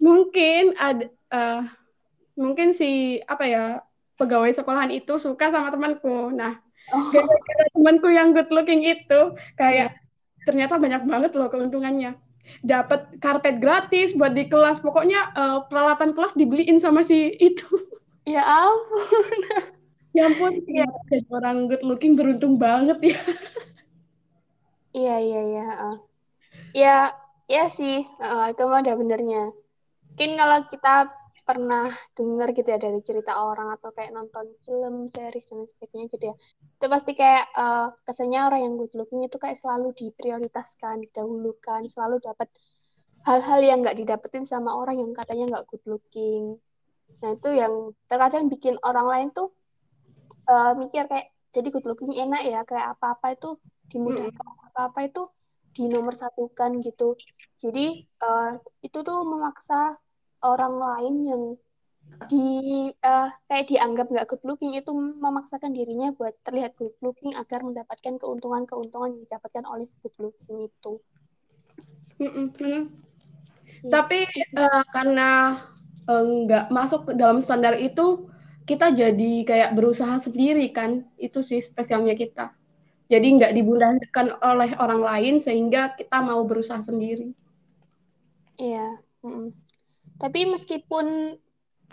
mungkin 0.00 0.80
ada 0.80 1.12
uh, 1.28 1.68
mungkin 2.40 2.72
si 2.72 3.20
apa 3.28 3.44
ya 3.44 3.84
pegawai 4.16 4.48
sekolahan 4.56 4.88
itu 4.88 5.20
suka 5.20 5.52
sama 5.52 5.68
temanku. 5.68 6.32
Nah. 6.32 6.67
Gara-gara 6.88 7.64
temanku 7.76 8.08
yang 8.08 8.32
good 8.32 8.48
looking 8.48 8.80
itu 8.84 9.36
kayak 9.60 9.92
yeah. 9.92 10.44
ternyata 10.48 10.80
banyak 10.80 11.04
banget 11.04 11.32
loh 11.36 11.52
keuntungannya. 11.52 12.16
Dapat 12.64 13.20
karpet 13.20 13.60
gratis 13.60 14.16
buat 14.16 14.32
di 14.32 14.48
kelas. 14.48 14.80
Pokoknya 14.80 15.32
uh, 15.36 15.58
peralatan 15.68 16.16
kelas 16.16 16.32
dibeliin 16.32 16.80
sama 16.80 17.04
si 17.04 17.36
itu. 17.38 17.66
Ya 18.28 18.44
ampun. 18.44 19.40
ya 20.12 20.28
ampun, 20.28 20.60
ya. 20.68 20.84
jadi 21.08 21.24
orang 21.32 21.64
good 21.64 21.80
looking 21.80 22.12
beruntung 22.12 22.60
banget 22.60 23.00
ya. 23.00 23.20
Iya, 24.92 25.16
iya, 25.16 25.40
iya. 25.48 25.66
Uh. 25.80 25.96
Ya, 26.76 26.96
ya 27.48 27.72
sih. 27.72 28.04
Uh, 28.20 28.52
itu 28.52 28.68
mah 28.68 28.84
ada 28.84 29.00
benernya. 29.00 29.48
Mungkin 30.12 30.36
kalau 30.36 30.58
kita 30.68 30.94
pernah 31.48 31.88
dengar 32.12 32.52
gitu 32.52 32.68
ya 32.68 32.76
dari 32.76 33.00
cerita 33.00 33.40
orang 33.40 33.72
atau 33.72 33.88
kayak 33.96 34.12
nonton 34.12 34.52
film, 34.68 35.08
series 35.08 35.48
dan 35.48 35.64
sebagainya 35.64 36.06
gitu 36.12 36.24
ya. 36.28 36.34
Itu 36.76 36.86
pasti 36.92 37.16
kayak 37.16 37.44
uh, 37.56 37.88
kesannya 38.04 38.44
orang 38.44 38.60
yang 38.68 38.74
good 38.76 38.92
looking 38.92 39.24
itu 39.24 39.40
kayak 39.40 39.56
selalu 39.56 39.96
diprioritaskan, 39.96 41.08
didahulukan, 41.08 41.88
selalu 41.88 42.20
dapat 42.20 42.52
hal-hal 43.24 43.60
yang 43.64 43.80
nggak 43.80 43.96
didapetin 43.96 44.44
sama 44.44 44.76
orang 44.76 45.00
yang 45.00 45.16
katanya 45.16 45.56
nggak 45.56 45.64
good 45.72 45.84
looking. 45.88 46.60
Nah 47.24 47.32
itu 47.32 47.48
yang 47.56 47.96
terkadang 48.04 48.52
bikin 48.52 48.76
orang 48.84 49.08
lain 49.08 49.28
tuh 49.32 49.48
uh, 50.52 50.76
mikir 50.76 51.08
kayak 51.08 51.32
jadi 51.48 51.68
good 51.72 51.88
looking 51.88 52.12
enak 52.12 52.44
ya 52.44 52.60
kayak 52.68 52.92
apa-apa 52.92 53.32
itu 53.32 53.56
dimudahkan, 53.88 54.36
hmm. 54.36 54.68
apa-apa 54.68 55.00
itu 55.08 55.22
dinomor 55.72 56.12
satukan 56.12 56.84
gitu. 56.84 57.16
Jadi 57.56 58.04
uh, 58.20 58.60
itu 58.84 58.98
tuh 59.00 59.24
memaksa 59.24 59.96
orang 60.42 60.74
lain 60.76 61.14
yang 61.26 61.42
di 62.26 62.88
uh, 63.04 63.28
kayak 63.46 63.68
dianggap 63.68 64.08
nggak 64.08 64.26
good 64.26 64.42
looking 64.42 64.72
itu 64.74 64.90
memaksakan 64.94 65.76
dirinya 65.76 66.10
buat 66.16 66.34
terlihat 66.42 66.74
good 66.74 66.96
looking 67.04 67.36
agar 67.36 67.62
mendapatkan 67.62 68.16
keuntungan-keuntungan 68.16 69.14
yang 69.14 69.22
didapatkan 69.28 69.64
oleh 69.68 69.86
good 70.02 70.16
looking 70.18 70.66
itu. 70.66 70.92
Mm 72.18 72.50
-mm. 72.50 72.82
Ya, 73.86 73.90
Tapi 73.94 74.26
uh, 74.58 74.82
karena 74.90 75.62
eh, 76.10 76.24
nggak 76.26 76.66
uh, 76.66 76.72
masuk 76.74 77.06
ke 77.06 77.12
dalam 77.14 77.38
standar 77.38 77.78
itu, 77.78 78.26
kita 78.66 78.90
jadi 78.90 79.32
kayak 79.46 79.78
berusaha 79.78 80.18
sendiri 80.18 80.66
kan, 80.74 81.06
itu 81.20 81.44
sih 81.46 81.62
spesialnya 81.62 82.18
kita. 82.18 82.58
jadi 83.08 83.24
nggak 83.24 83.52
dibundahkan 83.56 84.36
oleh 84.44 84.70
orang 84.76 85.00
lain 85.00 85.34
sehingga 85.40 85.96
kita 85.96 86.20
mau 86.20 86.44
berusaha 86.44 86.84
sendiri 86.84 87.32
iya 88.60 89.00
mm 89.24 89.67
tapi 90.18 90.50
meskipun 90.50 91.38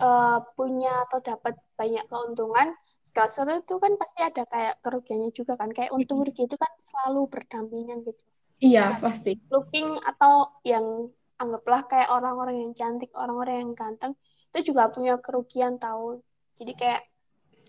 uh, 0.02 0.38
punya 0.58 1.06
atau 1.08 1.18
dapat 1.22 1.54
banyak 1.76 2.04
keuntungan 2.10 2.74
segala 3.00 3.28
sesuatu 3.30 3.62
itu 3.62 3.74
kan 3.78 3.92
pasti 4.00 4.20
ada 4.24 4.42
kayak 4.44 4.74
kerugiannya 4.82 5.30
juga 5.32 5.54
kan. 5.54 5.70
Kayak 5.72 5.94
untung 5.94 6.26
rugi 6.26 6.44
itu 6.44 6.56
kan 6.58 6.72
selalu 6.76 7.30
berdampingan 7.30 8.02
gitu. 8.04 8.22
Iya 8.56 8.96
pasti. 8.96 9.36
looking 9.52 10.00
atau 10.00 10.48
yang 10.64 11.12
anggaplah 11.36 11.84
kayak 11.84 12.08
orang-orang 12.08 12.64
yang 12.64 12.72
cantik 12.72 13.12
orang-orang 13.12 13.68
yang 13.68 13.72
ganteng 13.76 14.16
itu 14.48 14.72
juga 14.72 14.88
punya 14.88 15.20
kerugian 15.20 15.76
tahu. 15.76 16.24
Jadi 16.56 16.72
kayak 16.72 17.02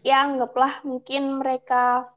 ya 0.07 0.23
anggaplah 0.23 0.71
mungkin 0.87 1.43
mereka 1.43 2.07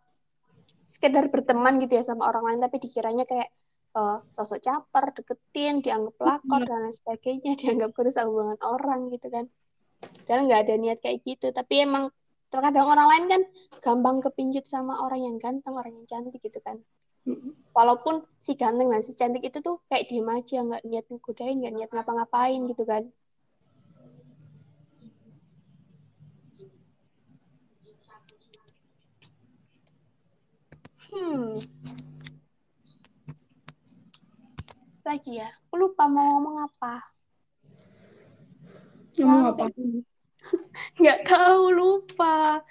sekedar 0.87 1.30
berteman 1.30 1.82
gitu 1.82 1.99
ya 1.99 2.04
sama 2.06 2.30
orang 2.30 2.54
lain 2.54 2.61
tapi 2.66 2.82
dikiranya 2.82 3.26
kayak 3.26 3.50
uh, 3.94 4.18
sosok 4.30 4.61
caper, 4.62 5.04
deketin, 5.16 5.82
dianggap 5.82 6.14
pelakor 6.18 6.62
dan 6.62 6.78
lain 6.87 6.94
sebagainya, 6.94 7.52
dianggap 7.61 7.90
merusak 7.94 8.25
hubungan 8.26 8.59
orang 8.62 9.11
gitu 9.11 9.28
kan. 9.30 9.44
Dan 10.25 10.49
nggak 10.49 10.61
ada 10.68 10.75
niat 10.80 10.99
kayak 11.02 11.20
gitu, 11.26 11.52
tapi 11.52 11.85
emang 11.85 12.09
terkadang 12.50 12.87
orang 12.90 13.06
lain 13.06 13.25
kan 13.30 13.42
gampang 13.78 14.18
kepincut 14.25 14.66
sama 14.66 14.99
orang 15.06 15.23
yang 15.23 15.37
ganteng, 15.38 15.75
orang 15.76 15.94
yang 15.94 16.06
cantik 16.09 16.42
gitu 16.42 16.59
kan. 16.62 16.80
Walaupun 17.70 18.26
si 18.40 18.59
ganteng 18.59 18.90
dan 18.90 19.02
si 19.06 19.14
cantik 19.14 19.47
itu 19.47 19.62
tuh 19.62 19.78
kayak 19.87 20.11
diem 20.11 20.26
aja, 20.26 20.59
nggak 20.66 20.82
niat 20.82 21.06
ngegodain, 21.06 21.56
nggak 21.62 21.75
niat 21.78 21.90
ngapa-ngapain 21.94 22.61
gitu 22.66 22.85
kan. 22.88 23.06
Hmm, 31.11 31.59
lagi 35.10 35.42
ya? 35.42 35.50
Aku 35.66 35.74
lupa 35.74 36.06
mau 36.06 36.38
ngomong 36.38 36.70
apa. 36.70 36.94
Ngomong 39.18 39.42
apa? 39.50 39.64
nggak 41.02 41.20
tahu 41.26 41.62
lupa. 41.74 42.62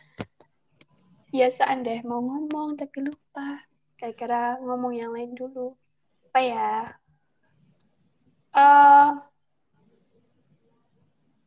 Biasaan 1.36 1.84
deh 1.84 2.00
mau 2.08 2.24
ngomong 2.24 2.79
tapi 2.79 3.12
lupa. 3.12 3.67
Kira-kira 4.00 4.55
ngomong 4.63 4.96
yang 4.96 5.12
lain 5.12 5.36
dulu. 5.36 5.75
Apa 6.31 6.39
ya? 6.39 6.72
Uh, 8.55 9.19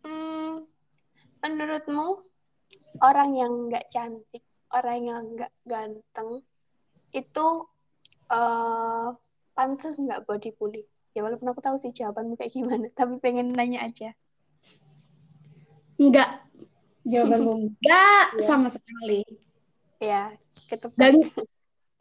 hmm, 0.05 0.69
menurutmu 1.41 2.21
orang 3.01 3.33
yang 3.33 3.53
nggak 3.73 3.89
cantik 3.89 4.45
orang 4.77 5.01
yang 5.09 5.23
nggak 5.35 5.53
ganteng 5.67 6.45
itu 7.17 7.49
uh, 8.29 9.02
pantas 9.63 9.95
nggak 9.95 10.27
body 10.27 10.51
bully? 10.59 10.83
Ya 11.15 11.23
walaupun 11.23 11.55
aku 11.55 11.63
tahu 11.63 11.79
sih 11.79 11.95
jawabanmu 11.95 12.35
kayak 12.35 12.51
gimana, 12.51 12.91
tapi 12.99 13.23
pengen 13.23 13.55
nanya 13.55 13.87
aja. 13.87 14.11
Enggak. 16.03 16.43
Jawabanmu 17.07 17.53
enggak 17.63 18.27
ya. 18.35 18.43
sama 18.43 18.67
sekali. 18.67 19.23
Ya, 20.03 20.35
ketepat. 20.67 20.99
Dan 20.99 21.23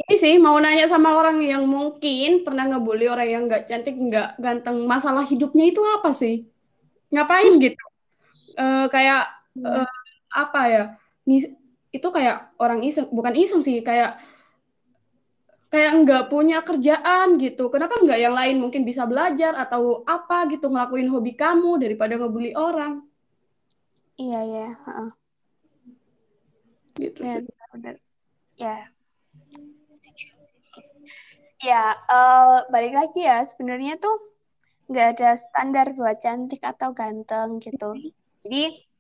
ini 0.01 0.15
sih 0.17 0.33
mau 0.41 0.57
nanya 0.57 0.89
sama 0.89 1.13
orang 1.13 1.37
yang 1.45 1.69
mungkin 1.69 2.41
pernah 2.41 2.65
ngebully 2.65 3.05
orang 3.05 3.29
yang 3.29 3.43
nggak 3.45 3.69
cantik, 3.69 3.93
nggak 3.93 4.41
ganteng. 4.41 4.89
Masalah 4.89 5.21
hidupnya 5.29 5.69
itu 5.69 5.85
apa 5.85 6.09
sih? 6.17 6.49
Ngapain 7.13 7.53
gitu? 7.69 7.85
Uh, 8.57 8.89
kayak 8.89 9.29
uh, 9.61 9.85
apa 10.33 10.61
ya? 10.65 10.83
Itu 11.93 12.09
kayak 12.09 12.57
orang 12.57 12.81
iseng, 12.81 13.13
bukan 13.13 13.37
iseng 13.37 13.61
sih, 13.61 13.85
kayak 13.85 14.17
kayak 15.71 16.03
nggak 16.03 16.23
punya 16.27 16.59
kerjaan 16.61 17.39
gitu. 17.39 17.71
Kenapa 17.71 17.95
nggak 18.03 18.19
yang 18.19 18.35
lain 18.35 18.59
mungkin 18.59 18.83
bisa 18.83 19.07
belajar 19.07 19.55
atau 19.55 20.03
apa 20.03 20.45
gitu 20.51 20.67
ngelakuin 20.67 21.07
hobi 21.07 21.33
kamu 21.33 21.79
daripada 21.79 22.19
ngebully 22.19 22.51
orang? 22.59 23.07
Iya 24.19 24.41
ya. 24.43 24.69
Uh. 24.83 25.11
Gitu 26.99 27.19
ya, 27.23 27.39
sih. 27.39 27.47
Benar. 27.71 27.95
Ya. 28.59 28.77
Ya, 31.61 31.95
uh, 32.11 32.67
balik 32.67 32.91
lagi 32.91 33.23
ya. 33.23 33.39
Sebenarnya 33.47 33.95
tuh 33.95 34.17
nggak 34.91 35.07
ada 35.15 35.39
standar 35.39 35.95
buat 35.95 36.19
cantik 36.19 36.59
atau 36.67 36.91
ganteng 36.91 37.63
gitu. 37.63 37.95
Jadi 38.43 38.90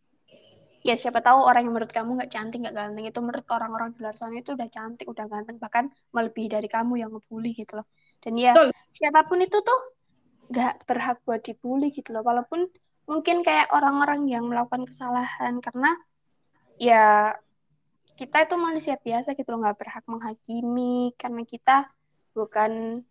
ya 0.81 0.97
siapa 0.97 1.21
tahu 1.21 1.45
orang 1.45 1.69
yang 1.69 1.73
menurut 1.77 1.93
kamu 1.93 2.17
nggak 2.17 2.31
cantik 2.33 2.59
nggak 2.65 2.73
ganteng 2.73 3.05
itu 3.05 3.19
menurut 3.21 3.45
orang-orang 3.53 3.93
di 3.93 4.01
luar 4.01 4.17
sana 4.17 4.41
itu 4.41 4.57
udah 4.57 4.65
cantik 4.65 5.05
udah 5.05 5.25
ganteng 5.29 5.61
bahkan 5.61 5.93
melebihi 6.09 6.49
dari 6.57 6.65
kamu 6.65 7.05
yang 7.05 7.09
ngebully 7.13 7.53
gitu 7.53 7.77
loh. 7.77 7.87
Dan 8.17 8.33
ya 8.37 8.57
Betul. 8.57 8.69
siapa 8.89 9.21
pun 9.29 9.37
itu 9.41 9.57
tuh 9.61 9.81
nggak 10.51 10.89
berhak 10.89 11.17
buat 11.21 11.41
dibully 11.45 11.93
gitu 11.93 12.09
loh. 12.11 12.25
Walaupun 12.25 12.65
mungkin 13.05 13.45
kayak 13.45 13.69
orang-orang 13.73 14.25
yang 14.25 14.49
melakukan 14.49 14.85
kesalahan 14.89 15.61
karena 15.61 15.93
ya 16.81 17.37
kita 18.17 18.45
itu 18.45 18.55
manusia 18.57 18.97
biasa 18.97 19.33
gitu 19.37 19.49
loh 19.53 19.65
nggak 19.65 19.77
berhak 19.77 20.05
menghakimi 20.05 21.13
karena 21.17 21.41
kita 21.45 21.89
bukan 22.33 23.01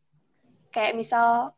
kayak 0.71 0.95
misal 0.95 1.55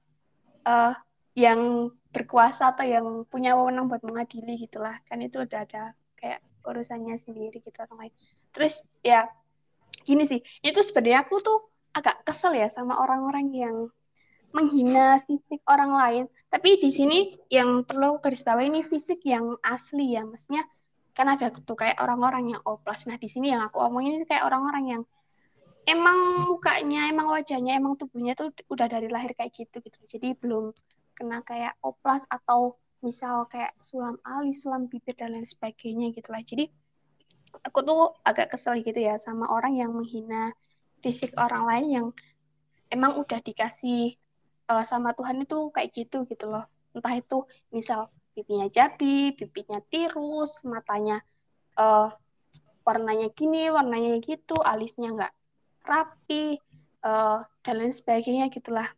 uh, 0.64 0.94
yang 1.32 1.88
berkuasa 2.12 2.76
atau 2.76 2.84
yang 2.84 3.06
punya 3.28 3.56
wewenang 3.56 3.88
buat 3.88 4.04
mengadili 4.04 4.60
gitulah 4.60 5.00
kan 5.08 5.20
itu 5.24 5.40
udah 5.40 5.64
ada 5.64 5.96
kayak 6.22 6.40
urusannya 6.62 7.18
sendiri 7.18 7.58
gitu 7.58 7.74
orang 7.82 8.06
lain 8.06 8.12
terus 8.54 8.94
ya 9.02 9.26
gini 10.06 10.22
sih 10.22 10.38
itu 10.62 10.78
sebenarnya 10.78 11.26
aku 11.26 11.42
tuh 11.42 11.58
agak 11.92 12.22
kesel 12.22 12.54
ya 12.54 12.70
sama 12.70 13.02
orang-orang 13.02 13.50
yang 13.52 13.76
menghina 14.52 15.18
fisik 15.24 15.64
orang 15.64 15.92
lain. 15.96 16.24
Tapi 16.52 16.76
di 16.78 16.92
sini 16.92 17.32
yang 17.48 17.88
perlu 17.88 18.20
garis 18.20 18.44
bawah 18.44 18.60
ini 18.60 18.84
fisik 18.84 19.24
yang 19.24 19.56
asli 19.64 20.16
ya. 20.16 20.22
Maksudnya 20.28 20.68
kan 21.16 21.28
ada 21.28 21.52
tuh 21.52 21.76
kayak 21.76 22.00
orang-orang 22.00 22.56
yang 22.56 22.62
oplas. 22.68 23.08
Nah 23.08 23.16
di 23.16 23.28
sini 23.28 23.52
yang 23.52 23.64
aku 23.64 23.80
omongin 23.80 24.20
ini 24.20 24.26
kayak 24.28 24.44
orang-orang 24.44 24.84
yang 24.96 25.02
emang 25.88 26.46
mukanya 26.46 27.10
emang 27.10 27.26
wajahnya 27.32 27.76
emang 27.80 27.98
tubuhnya 27.98 28.38
tuh 28.38 28.54
udah 28.70 28.86
dari 28.86 29.08
lahir 29.08 29.32
kayak 29.32 29.52
gitu 29.56 29.80
gitu. 29.80 29.98
Jadi 30.04 30.36
belum 30.36 30.72
kena 31.16 31.40
kayak 31.44 31.76
oplas 31.80 32.24
atau 32.28 32.76
misal 33.02 33.44
kayak 33.50 33.74
sulam 33.82 34.16
alis, 34.22 34.62
sulam 34.64 34.86
bibir 34.86 35.14
dan 35.18 35.34
lain 35.34 35.46
sebagainya 35.46 36.14
gitu 36.14 36.30
lah. 36.30 36.42
Jadi 36.42 36.70
aku 37.60 37.78
tuh 37.84 38.16
agak 38.24 38.56
kesel 38.56 38.80
gitu 38.80 38.96
ya 38.96 39.18
sama 39.20 39.50
orang 39.52 39.76
yang 39.76 39.92
menghina 39.92 40.54
fisik 41.02 41.34
orang 41.36 41.66
lain 41.66 41.86
yang 41.90 42.06
emang 42.88 43.18
udah 43.18 43.42
dikasih 43.42 44.14
uh, 44.70 44.84
sama 44.86 45.12
Tuhan 45.12 45.42
itu 45.42 45.68
kayak 45.74 45.90
gitu 45.92 46.24
gitu 46.30 46.46
loh. 46.48 46.64
Entah 46.94 47.18
itu 47.18 47.44
misal 47.74 48.08
pipinya 48.32 48.70
jabi, 48.70 49.34
pipinya 49.36 49.82
tirus, 49.90 50.64
matanya 50.64 51.20
uh, 51.76 52.08
warnanya 52.86 53.28
gini, 53.32 53.68
warnanya 53.68 54.18
gitu, 54.22 54.56
alisnya 54.62 55.12
nggak 55.12 55.32
rapi, 55.84 56.56
uh, 57.04 57.44
dan 57.62 57.74
lain 57.78 57.94
sebagainya 57.94 58.48
gitulah. 58.48 58.88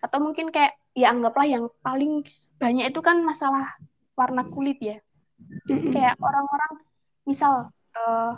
Atau 0.00 0.22
mungkin 0.22 0.48
kayak 0.54 0.78
ya 0.94 1.10
anggaplah 1.12 1.46
yang 1.46 1.64
paling 1.82 2.24
banyak 2.58 2.90
itu 2.90 3.00
kan 3.00 3.22
masalah 3.22 3.78
warna 4.18 4.42
kulit 4.50 4.78
ya. 4.82 4.98
Mm-hmm. 5.70 5.94
Kayak 5.94 6.14
orang-orang, 6.18 6.72
misal 7.22 7.70
uh, 7.94 8.32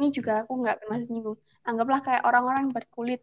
ini 0.00 0.08
juga 0.12 0.44
aku 0.44 0.52
nggak 0.64 0.76
bermaksud 0.84 1.08
nyinggung. 1.12 1.38
Anggaplah 1.64 2.00
kayak 2.00 2.22
orang-orang 2.24 2.72
berkulit 2.72 3.20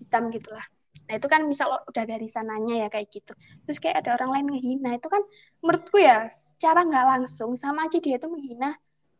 hitam 0.00 0.32
gitulah. 0.32 0.64
Nah 1.08 1.14
itu 1.18 1.28
kan 1.28 1.44
misal 1.44 1.82
udah 1.84 2.04
dari 2.08 2.24
sananya 2.24 2.86
ya 2.86 2.88
kayak 2.88 3.08
gitu. 3.12 3.32
Terus 3.68 3.78
kayak 3.82 4.06
ada 4.06 4.16
orang 4.16 4.40
lain 4.40 4.46
menghina 4.56 4.96
itu 4.96 5.08
kan 5.12 5.20
menurutku 5.60 6.00
ya 6.00 6.32
secara 6.32 6.88
nggak 6.88 7.06
langsung 7.18 7.52
sama 7.58 7.84
aja 7.90 7.98
dia 8.00 8.16
itu 8.16 8.28
menghina 8.30 8.72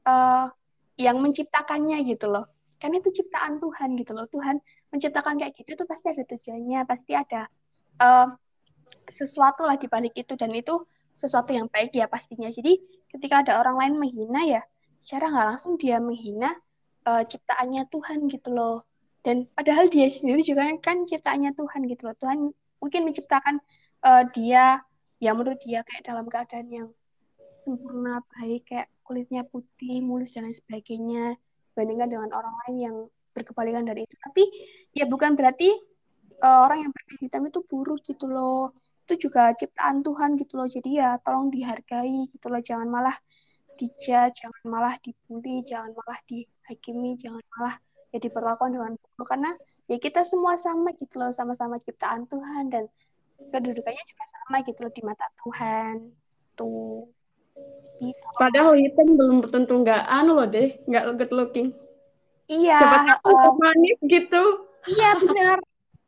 uh, 0.09 0.49
yang 0.97 1.21
menciptakannya 1.21 2.01
gitu 2.09 2.33
loh. 2.33 2.49
Kan 2.81 2.97
itu 2.97 3.13
ciptaan 3.13 3.61
Tuhan 3.61 3.99
gitu 3.99 4.13
loh. 4.15 4.27
Tuhan 4.31 4.63
menciptakan 4.89 5.37
kayak 5.41 5.53
gitu 5.59 5.75
itu 5.75 5.85
pasti 5.85 6.07
ada 6.13 6.23
tujuannya, 6.25 6.81
pasti 6.87 7.13
ada 7.13 7.49
uh, 7.99 8.29
sesuatu 9.09 9.67
lah 9.67 9.77
di 9.77 9.87
balik 9.91 10.17
itu 10.17 10.35
dan 10.35 10.53
itu 10.55 10.83
sesuatu 11.13 11.53
yang 11.53 11.69
baik 11.69 11.93
ya 11.93 12.09
pastinya. 12.09 12.49
Jadi 12.49 12.81
ketika 13.13 13.45
ada 13.45 13.61
orang 13.61 13.77
lain 13.77 13.95
menghina 14.01 14.41
ya 14.49 14.63
secara 15.03 15.29
nggak 15.29 15.47
langsung 15.57 15.77
dia 15.77 16.01
menghina 16.01 16.55
uh, 17.05 17.23
ciptaannya 17.27 17.87
Tuhan 17.93 18.31
gitu 18.33 18.51
loh. 18.55 18.87
Dan 19.23 19.47
padahal 19.55 19.87
dia 19.87 20.11
sendiri 20.11 20.43
juga 20.43 20.67
kan 20.83 21.07
ciptaannya 21.07 21.55
Tuhan 21.55 21.81
gitu 21.87 22.03
loh. 22.11 22.17
Tuhan 22.19 22.39
mungkin 22.83 23.01
menciptakan 23.07 23.63
uh, 24.03 24.27
dia 24.35 24.83
yang 25.23 25.39
menurut 25.39 25.63
dia 25.63 25.87
kayak 25.87 26.03
dalam 26.03 26.27
keadaan 26.27 26.67
yang 26.67 26.89
sempurna 27.55 28.19
baik 28.35 28.67
kayak 28.67 28.91
kulitnya 29.07 29.47
putih 29.47 30.03
mulus 30.03 30.35
dan 30.35 30.51
lain 30.51 30.59
sebagainya 30.59 31.39
dibandingkan 31.71 32.09
dengan 32.11 32.31
orang 32.35 32.55
lain 32.67 32.77
yang 32.83 32.97
berkebalikan 33.31 33.87
dari 33.87 34.03
itu. 34.03 34.19
Tapi 34.19 34.43
ya 34.99 35.07
bukan 35.07 35.39
berarti 35.39 35.71
uh, 36.43 36.59
orang 36.67 36.89
yang 36.89 36.93
pakai 36.93 37.15
hitam 37.23 37.43
itu 37.47 37.61
buruk 37.65 38.03
gitu 38.03 38.27
loh. 38.27 38.75
Itu 39.07 39.29
juga 39.29 39.55
ciptaan 39.55 40.03
Tuhan 40.03 40.35
gitu 40.37 40.59
loh. 40.59 40.69
Jadi 40.69 40.99
ya 40.99 41.17
tolong 41.23 41.49
dihargai 41.49 42.29
gitu 42.29 42.47
loh. 42.51 42.61
Jangan 42.61 42.89
malah 42.91 43.17
dijudge 43.73 44.45
jangan 44.45 44.65
malah 44.69 44.95
dibully 45.01 45.65
jangan 45.65 45.97
malah 45.97 46.19
dihakimi 46.29 47.17
jangan 47.17 47.41
malah 47.57 47.75
ya 48.13 48.19
diperlakukan 48.21 48.71
dengan 48.75 48.93
buruk. 48.99 49.27
Karena 49.27 49.51
ya 49.89 49.97
kita 50.03 50.27
semua 50.27 50.59
sama 50.59 50.93
gitu 50.99 51.23
loh. 51.23 51.31
Sama-sama 51.31 51.79
ciptaan 51.79 52.27
Tuhan 52.27 52.69
dan 52.69 52.85
kedudukannya 53.43 54.05
juga 54.07 54.25
sama 54.29 54.57
gitu 54.67 54.79
loh 54.87 54.93
di 54.93 55.03
mata 55.07 55.27
Tuhan. 55.41 55.97
Tuh 56.59 57.09
gitu. 58.01 58.27
padahal 58.41 58.73
hitam 58.81 59.13
belum 59.13 59.45
tentu 59.53 59.85
nggak 59.85 60.09
anu 60.09 60.41
loh 60.41 60.49
deh 60.49 60.79
nggak 60.91 61.05
good 61.17 61.33
looking. 61.33 61.69
Iya 62.51 63.07
uh, 63.23 63.55
manis 63.57 63.99
gitu. 64.05 64.43
iya 64.83 65.15
benar 65.15 65.63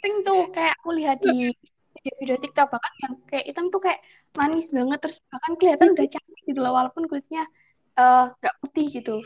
sering 0.04 0.20
tuh 0.20 0.52
kayak 0.52 0.76
aku 0.84 1.00
lihat 1.00 1.16
di 1.24 1.48
video-video 1.96 2.36
TikTok 2.36 2.68
bahkan 2.68 2.92
yang 3.00 3.14
kayak 3.24 3.44
hitam 3.48 3.72
tuh 3.72 3.80
kayak 3.80 4.04
manis 4.36 4.68
banget 4.76 5.00
terus 5.00 5.24
bahkan 5.32 5.56
kelihatan 5.56 5.96
udah 5.96 6.06
cantik 6.12 6.42
gitu 6.44 6.60
loh 6.60 6.76
walaupun 6.76 7.08
kulitnya 7.08 7.48
eh, 7.96 8.24
nggak 8.36 8.52
uh, 8.52 8.58
putih 8.60 9.00
gitu. 9.00 9.24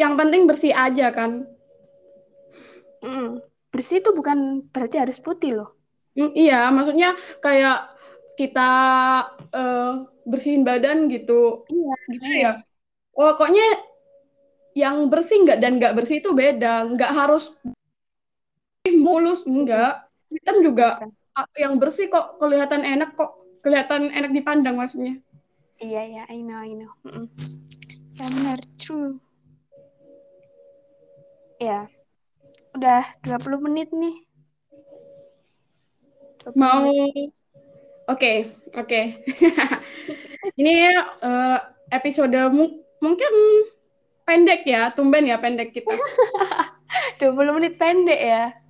Yang 0.00 0.12
penting 0.16 0.42
bersih 0.48 0.72
aja 0.72 1.12
kan? 1.12 1.44
Mm. 3.04 3.44
bersih 3.68 4.00
itu 4.00 4.16
bukan 4.16 4.64
berarti 4.72 4.96
harus 4.96 5.20
putih 5.20 5.60
loh. 5.60 5.76
Mm, 6.16 6.32
iya 6.40 6.72
maksudnya 6.72 7.12
kayak 7.44 7.92
kita 8.40 8.70
uh, 9.52 10.08
bersihin 10.24 10.64
badan 10.64 11.12
gitu. 11.12 11.68
Iya 11.68 11.94
gitu 12.16 12.28
ya? 12.32 12.52
Pokoknya 13.12 13.68
yang 14.72 15.12
bersih 15.12 15.44
nggak 15.44 15.60
dan 15.60 15.76
nggak 15.76 16.00
bersih 16.00 16.24
itu 16.24 16.32
beda. 16.32 16.88
Nggak 16.96 17.12
harus 17.12 17.52
mulus. 18.90 19.46
Enggak. 19.46 20.10
Hitam 20.32 20.64
juga. 20.66 20.98
Yang 21.54 21.74
bersih 21.78 22.06
kok. 22.10 22.42
Kelihatan 22.42 22.82
enak 22.82 23.14
kok. 23.14 23.38
Kelihatan 23.62 24.10
enak 24.10 24.34
dipandang 24.34 24.74
maksudnya. 24.74 25.22
Iya 25.78 26.02
ya 26.06 26.22
I 26.30 26.42
know 26.42 26.58
I 26.58 26.74
know. 26.74 26.92
Mm 27.06 27.26
benar. 28.22 28.58
True. 28.78 29.18
Ya. 31.58 31.90
Udah 32.74 33.02
20 33.22 33.66
menit 33.66 33.90
nih. 33.94 34.14
20 36.46 36.58
mau. 36.58 36.86
oke 36.86 37.22
oke. 38.10 38.42
Okay. 38.74 39.04
ini 40.58 40.90
uh, 41.22 41.58
episode 41.94 42.34
mu 42.50 42.82
mungkin 42.98 43.32
pendek 44.26 44.66
ya. 44.66 44.90
Tumben 44.94 45.26
ya 45.26 45.38
pendek 45.38 45.70
kita. 45.70 45.94
20 47.22 47.56
menit 47.58 47.74
pendek 47.78 48.20
ya 48.22 48.61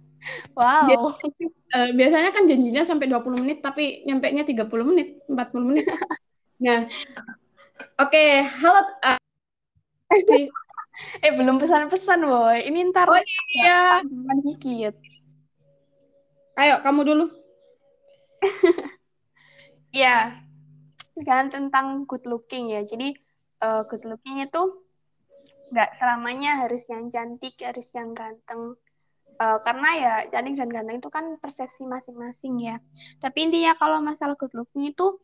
Wow. 0.54 0.86
Biasanya, 1.18 1.46
uh, 1.74 1.90
biasanya 1.96 2.30
kan 2.30 2.44
janjinya 2.46 2.82
sampai 2.86 3.06
20 3.10 3.42
menit 3.42 3.58
tapi 3.64 4.06
nyampe 4.06 4.30
nya 4.30 4.46
30 4.46 4.86
menit, 4.86 5.18
40 5.26 5.66
menit. 5.66 5.86
nah. 6.64 6.86
Oke, 7.98 8.14
okay, 8.14 8.30
halo 8.62 8.80
uh, 9.02 9.18
eh 11.24 11.32
belum 11.34 11.58
pesan-pesan, 11.58 12.20
boy. 12.22 12.58
Ini 12.62 12.94
ntar 12.94 13.10
Oh 13.10 13.18
iya, 13.58 14.04
dikit. 14.44 14.94
Ayo, 16.54 16.78
kamu 16.84 17.00
dulu. 17.02 17.26
ya, 20.04 20.36
kan 21.26 21.48
tentang 21.50 22.04
good 22.06 22.22
looking 22.28 22.70
ya. 22.70 22.84
Jadi 22.84 23.16
uh, 23.64 23.82
good 23.88 24.04
looking 24.04 24.44
itu 24.44 24.62
nggak 25.72 25.96
selamanya 25.96 26.60
harus 26.62 26.86
yang 26.92 27.08
cantik, 27.08 27.56
harus 27.64 27.88
yang 27.96 28.12
ganteng 28.12 28.76
Uh, 29.40 29.58
karena 29.64 29.90
ya 29.96 30.14
cantik 30.28 30.54
dan 30.60 30.70
ganteng 30.70 30.96
itu 31.00 31.10
kan 31.10 31.24
persepsi 31.40 31.88
masing-masing 31.88 32.60
ya. 32.62 32.76
Tapi 33.18 33.48
intinya 33.48 33.72
kalau 33.74 33.98
masalah 34.04 34.36
good 34.36 34.52
looking 34.54 34.92
itu 34.92 35.18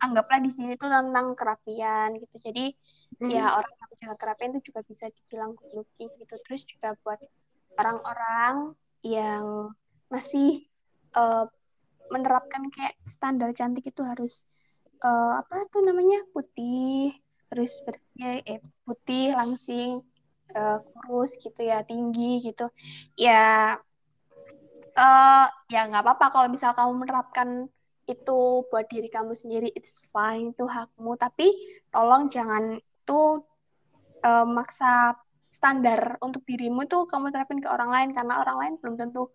anggaplah 0.00 0.40
di 0.40 0.50
sini 0.50 0.74
itu 0.74 0.86
tentang 0.88 1.36
kerapian 1.36 2.16
gitu. 2.16 2.36
Jadi 2.40 2.72
hmm. 3.20 3.30
ya 3.30 3.54
orang 3.54 3.72
yang 3.76 3.88
menjaga 3.92 4.16
kerapian 4.16 4.50
itu 4.56 4.72
juga 4.72 4.80
bisa 4.82 5.04
dibilang 5.12 5.52
good 5.54 5.72
looking 5.84 6.08
gitu. 6.16 6.34
Terus 6.48 6.62
juga 6.66 6.96
buat 7.04 7.20
orang-orang 7.78 8.74
yang 9.04 9.72
masih 10.10 10.66
uh, 11.14 11.46
menerapkan 12.10 12.66
kayak 12.74 12.98
standar 13.06 13.54
cantik 13.54 13.86
itu 13.86 14.02
harus 14.02 14.44
uh, 15.06 15.38
apa 15.38 15.70
tuh 15.70 15.86
namanya 15.86 16.26
putih, 16.34 17.14
harus 17.52 17.72
bersih, 17.86 18.42
eh 18.42 18.60
putih, 18.82 19.32
langsing, 19.38 20.02
uh, 20.54 20.78
kurus 20.82 21.36
gitu 21.38 21.60
ya 21.60 21.82
tinggi 21.86 22.40
gitu. 22.44 22.70
Ya 23.18 23.76
uh, 24.96 25.46
ya 25.70 25.80
nggak 25.86 26.02
apa-apa 26.02 26.26
kalau 26.34 26.46
misal 26.50 26.74
kamu 26.74 26.92
menerapkan 27.06 27.68
itu 28.08 28.66
buat 28.66 28.90
diri 28.90 29.06
kamu 29.06 29.32
sendiri 29.38 29.68
it's 29.74 30.10
fine 30.10 30.50
itu 30.54 30.66
hakmu. 30.66 31.14
Tapi 31.14 31.46
tolong 31.94 32.26
jangan 32.26 32.78
itu 32.78 33.20
uh, 34.26 34.46
maksa 34.46 35.14
standar 35.50 36.18
untuk 36.22 36.46
dirimu 36.46 36.86
tuh 36.86 37.06
kamu 37.10 37.30
terapin 37.34 37.62
ke 37.62 37.68
orang 37.70 37.90
lain. 37.90 38.10
Karena 38.16 38.42
orang 38.42 38.56
lain 38.58 38.72
belum 38.82 38.94
tentu 38.98 39.30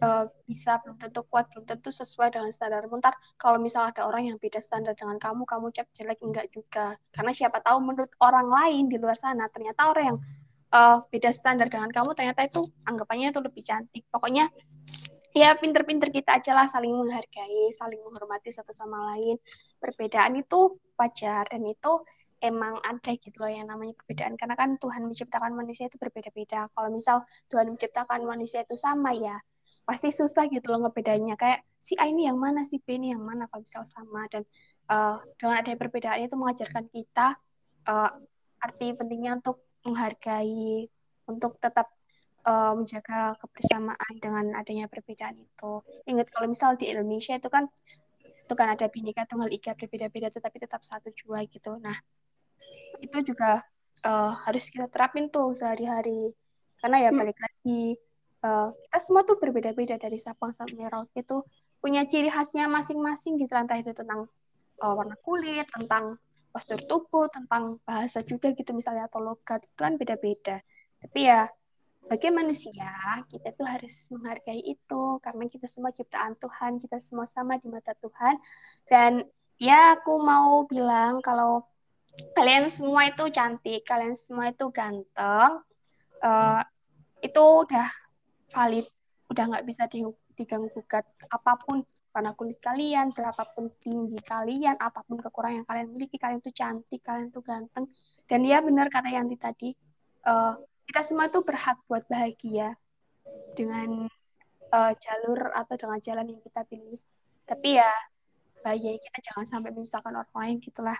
uh, 0.00 0.24
bisa 0.44 0.80
belum 0.84 0.96
tentu 1.00 1.20
kuat 1.28 1.48
belum 1.52 1.64
tentu 1.64 1.88
sesuai 1.92 2.32
dengan 2.32 2.50
standar 2.52 2.84
ntar 3.00 3.14
kalau 3.40 3.56
misal 3.60 3.88
ada 3.88 4.04
orang 4.04 4.32
yang 4.32 4.36
beda 4.40 4.60
standar 4.60 4.92
dengan 4.92 5.16
kamu 5.16 5.44
kamu 5.44 5.66
cek 5.72 5.88
jelek 5.96 6.18
enggak 6.24 6.46
juga. 6.52 6.96
Karena 7.12 7.32
siapa 7.32 7.60
tahu 7.60 7.78
menurut 7.84 8.12
orang 8.20 8.48
lain 8.48 8.84
di 8.88 8.96
luar 9.00 9.16
sana 9.16 9.48
ternyata 9.48 9.92
orang 9.92 10.04
yang 10.14 10.18
uh, 10.76 10.96
beda 11.08 11.32
standar 11.32 11.72
dengan 11.72 11.88
kamu 11.88 12.12
ternyata 12.12 12.44
itu 12.44 12.68
anggapannya 12.84 13.32
itu 13.32 13.40
lebih 13.40 13.62
cantik. 13.64 14.04
Pokoknya 14.12 14.52
ya 15.36 15.52
pinter-pinter 15.56 16.08
kita 16.12 16.40
aja 16.40 16.56
lah 16.56 16.64
saling 16.68 16.92
menghargai 16.92 17.72
saling 17.72 18.00
menghormati 18.04 18.52
satu 18.52 18.72
sama 18.76 19.16
lain. 19.16 19.40
Perbedaan 19.80 20.36
itu 20.36 20.76
wajar 21.00 21.48
dan 21.48 21.64
itu 21.64 21.92
emang 22.44 22.76
ada 22.84 23.12
gitu 23.16 23.36
loh 23.40 23.48
yang 23.48 23.66
namanya 23.72 23.96
perbedaan. 23.96 24.36
Karena 24.36 24.54
kan 24.54 24.76
Tuhan 24.76 25.02
menciptakan 25.08 25.56
manusia 25.56 25.88
itu 25.88 25.96
berbeda-beda. 25.96 26.68
Kalau 26.72 26.88
misal 26.92 27.24
Tuhan 27.48 27.72
menciptakan 27.72 28.20
manusia 28.28 28.60
itu 28.62 28.76
sama 28.76 29.16
ya 29.16 29.40
pasti 29.86 30.10
susah 30.10 30.50
gitu 30.50 30.66
loh 30.74 30.82
ngebedanya 30.82 31.38
kayak 31.38 31.62
si 31.78 31.94
A 31.94 32.10
ini 32.10 32.26
yang 32.26 32.42
mana 32.42 32.66
si 32.66 32.82
B 32.82 32.98
ini 32.98 33.14
yang 33.14 33.22
mana 33.22 33.46
kalau 33.46 33.62
misal 33.62 33.86
sama. 33.86 34.26
Dan 34.28 34.42
uh, 34.90 35.22
dengan 35.38 35.62
adanya 35.62 35.78
perbedaan 35.78 36.26
itu 36.26 36.34
mengajarkan 36.34 36.84
kita 36.90 37.38
uh, 37.86 38.10
arti 38.66 38.86
pentingnya 38.98 39.38
untuk 39.38 39.65
menghargai 39.86 40.90
untuk 41.30 41.56
tetap 41.62 41.90
uh, 42.42 42.74
menjaga 42.74 43.38
kebersamaan 43.38 44.12
dengan 44.18 44.44
adanya 44.58 44.90
perbedaan 44.90 45.38
itu. 45.38 45.82
Ingat 46.10 46.30
kalau 46.34 46.50
misal 46.50 46.74
di 46.74 46.90
Indonesia 46.90 47.38
itu 47.38 47.46
kan 47.46 47.70
itu 48.46 48.54
kan 48.54 48.70
ada 48.70 48.86
bineka 48.86 49.26
tunggal 49.26 49.50
ika 49.50 49.74
berbeda-beda 49.74 50.30
tetapi 50.30 50.62
tetap 50.62 50.82
satu 50.82 51.10
jua 51.14 51.42
gitu. 51.46 51.78
Nah 51.78 51.94
itu 53.02 53.34
juga 53.34 53.62
uh, 54.06 54.32
harus 54.46 54.70
kita 54.70 54.86
terapin 54.90 55.30
tuh 55.30 55.54
sehari-hari 55.54 56.34
karena 56.78 57.08
ya 57.08 57.10
hmm. 57.10 57.18
balik 57.18 57.38
lagi 57.38 57.98
uh, 58.46 58.70
kita 58.70 58.98
semua 59.02 59.22
tuh 59.26 59.38
berbeda-beda 59.42 59.98
dari 59.98 60.18
Sabang 60.20 60.54
sampai 60.54 60.76
Merauke 60.78 61.22
itu 61.22 61.42
punya 61.82 62.06
ciri 62.06 62.30
khasnya 62.30 62.66
masing-masing 62.70 63.38
gitu 63.38 63.52
entah 63.54 63.78
itu 63.78 63.92
tentang 63.94 64.26
uh, 64.82 64.94
warna 64.96 65.14
kulit, 65.22 65.66
tentang 65.70 66.18
postur 66.56 66.80
tubuh, 66.88 67.28
tentang 67.28 67.76
bahasa 67.84 68.24
juga 68.24 68.48
gitu 68.56 68.72
misalnya 68.72 69.12
atau 69.12 69.20
logat 69.20 69.60
itu 69.60 69.76
kan 69.76 70.00
beda-beda. 70.00 70.64
Tapi 71.04 71.28
ya 71.28 71.44
bagi 72.08 72.32
manusia 72.32 72.88
kita 73.28 73.52
tuh 73.52 73.68
harus 73.68 73.92
menghargai 74.08 74.64
itu 74.64 75.20
karena 75.20 75.44
kita 75.52 75.68
semua 75.68 75.92
ciptaan 75.92 76.32
Tuhan, 76.40 76.80
kita 76.80 76.96
semua 76.96 77.28
sama 77.28 77.60
di 77.60 77.68
mata 77.68 77.92
Tuhan. 78.00 78.40
Dan 78.88 79.20
ya 79.60 80.00
aku 80.00 80.16
mau 80.24 80.64
bilang 80.64 81.20
kalau 81.20 81.68
kalian 82.32 82.72
semua 82.72 83.12
itu 83.12 83.28
cantik, 83.28 83.84
kalian 83.84 84.16
semua 84.16 84.48
itu 84.48 84.72
ganteng, 84.72 85.60
uh, 86.24 86.62
itu 87.20 87.42
udah 87.44 87.92
valid, 88.48 88.88
udah 89.28 89.44
nggak 89.52 89.66
bisa 89.68 89.84
diganggu 90.32 90.72
gugat 90.72 91.04
apa 91.28 91.52
pun 91.60 91.84
karena 92.16 92.32
kulit 92.32 92.56
kalian, 92.64 93.12
berapapun 93.12 93.68
tinggi 93.84 94.16
kalian, 94.24 94.80
apa 94.80 95.04
pun 95.04 95.20
kekurangan 95.20 95.60
yang 95.60 95.68
kalian 95.68 95.88
miliki, 95.92 96.16
kalian 96.16 96.40
tuh 96.40 96.48
cantik, 96.48 97.04
kalian 97.04 97.28
tuh 97.28 97.44
ganteng. 97.44 97.84
Dan 98.24 98.40
ya 98.40 98.64
benar 98.64 98.88
kata 98.88 99.12
Yanti 99.12 99.36
tadi, 99.36 99.76
uh, 100.24 100.56
kita 100.88 101.04
semua 101.04 101.28
tuh 101.28 101.44
berhak 101.44 101.76
buat 101.84 102.08
bahagia 102.08 102.72
dengan 103.52 104.08
uh, 104.72 104.92
jalur 104.96 105.52
atau 105.52 105.76
dengan 105.76 106.00
jalan 106.00 106.24
yang 106.32 106.40
kita 106.40 106.64
pilih. 106.64 106.96
Tapi 107.44 107.76
ya 107.76 107.92
bahagia 108.64 108.96
kita 108.96 109.18
jangan 109.20 109.44
sampai 109.44 109.76
menyusahkan 109.76 110.16
orang 110.16 110.32
lain 110.32 110.56
gitulah. 110.64 110.96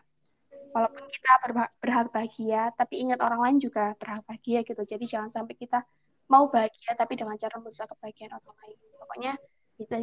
Walaupun 0.77 1.09
kita 1.09 1.33
berhak 1.81 2.13
bahagia, 2.13 2.69
tapi 2.77 3.09
ingat 3.09 3.25
orang 3.25 3.41
lain 3.41 3.57
juga 3.57 3.97
berhak 3.97 4.21
bahagia 4.29 4.61
gitu. 4.69 4.85
Jadi 4.85 5.09
jangan 5.09 5.33
sampai 5.33 5.57
kita 5.57 5.81
mau 6.29 6.53
bahagia 6.53 6.93
tapi 6.93 7.17
dengan 7.17 7.41
cara 7.41 7.57
merusak 7.57 7.89
kebahagiaan 7.97 8.37
orang 8.37 8.57
lain. 8.61 8.77
Pokoknya 9.01 9.33
itu 9.81 9.97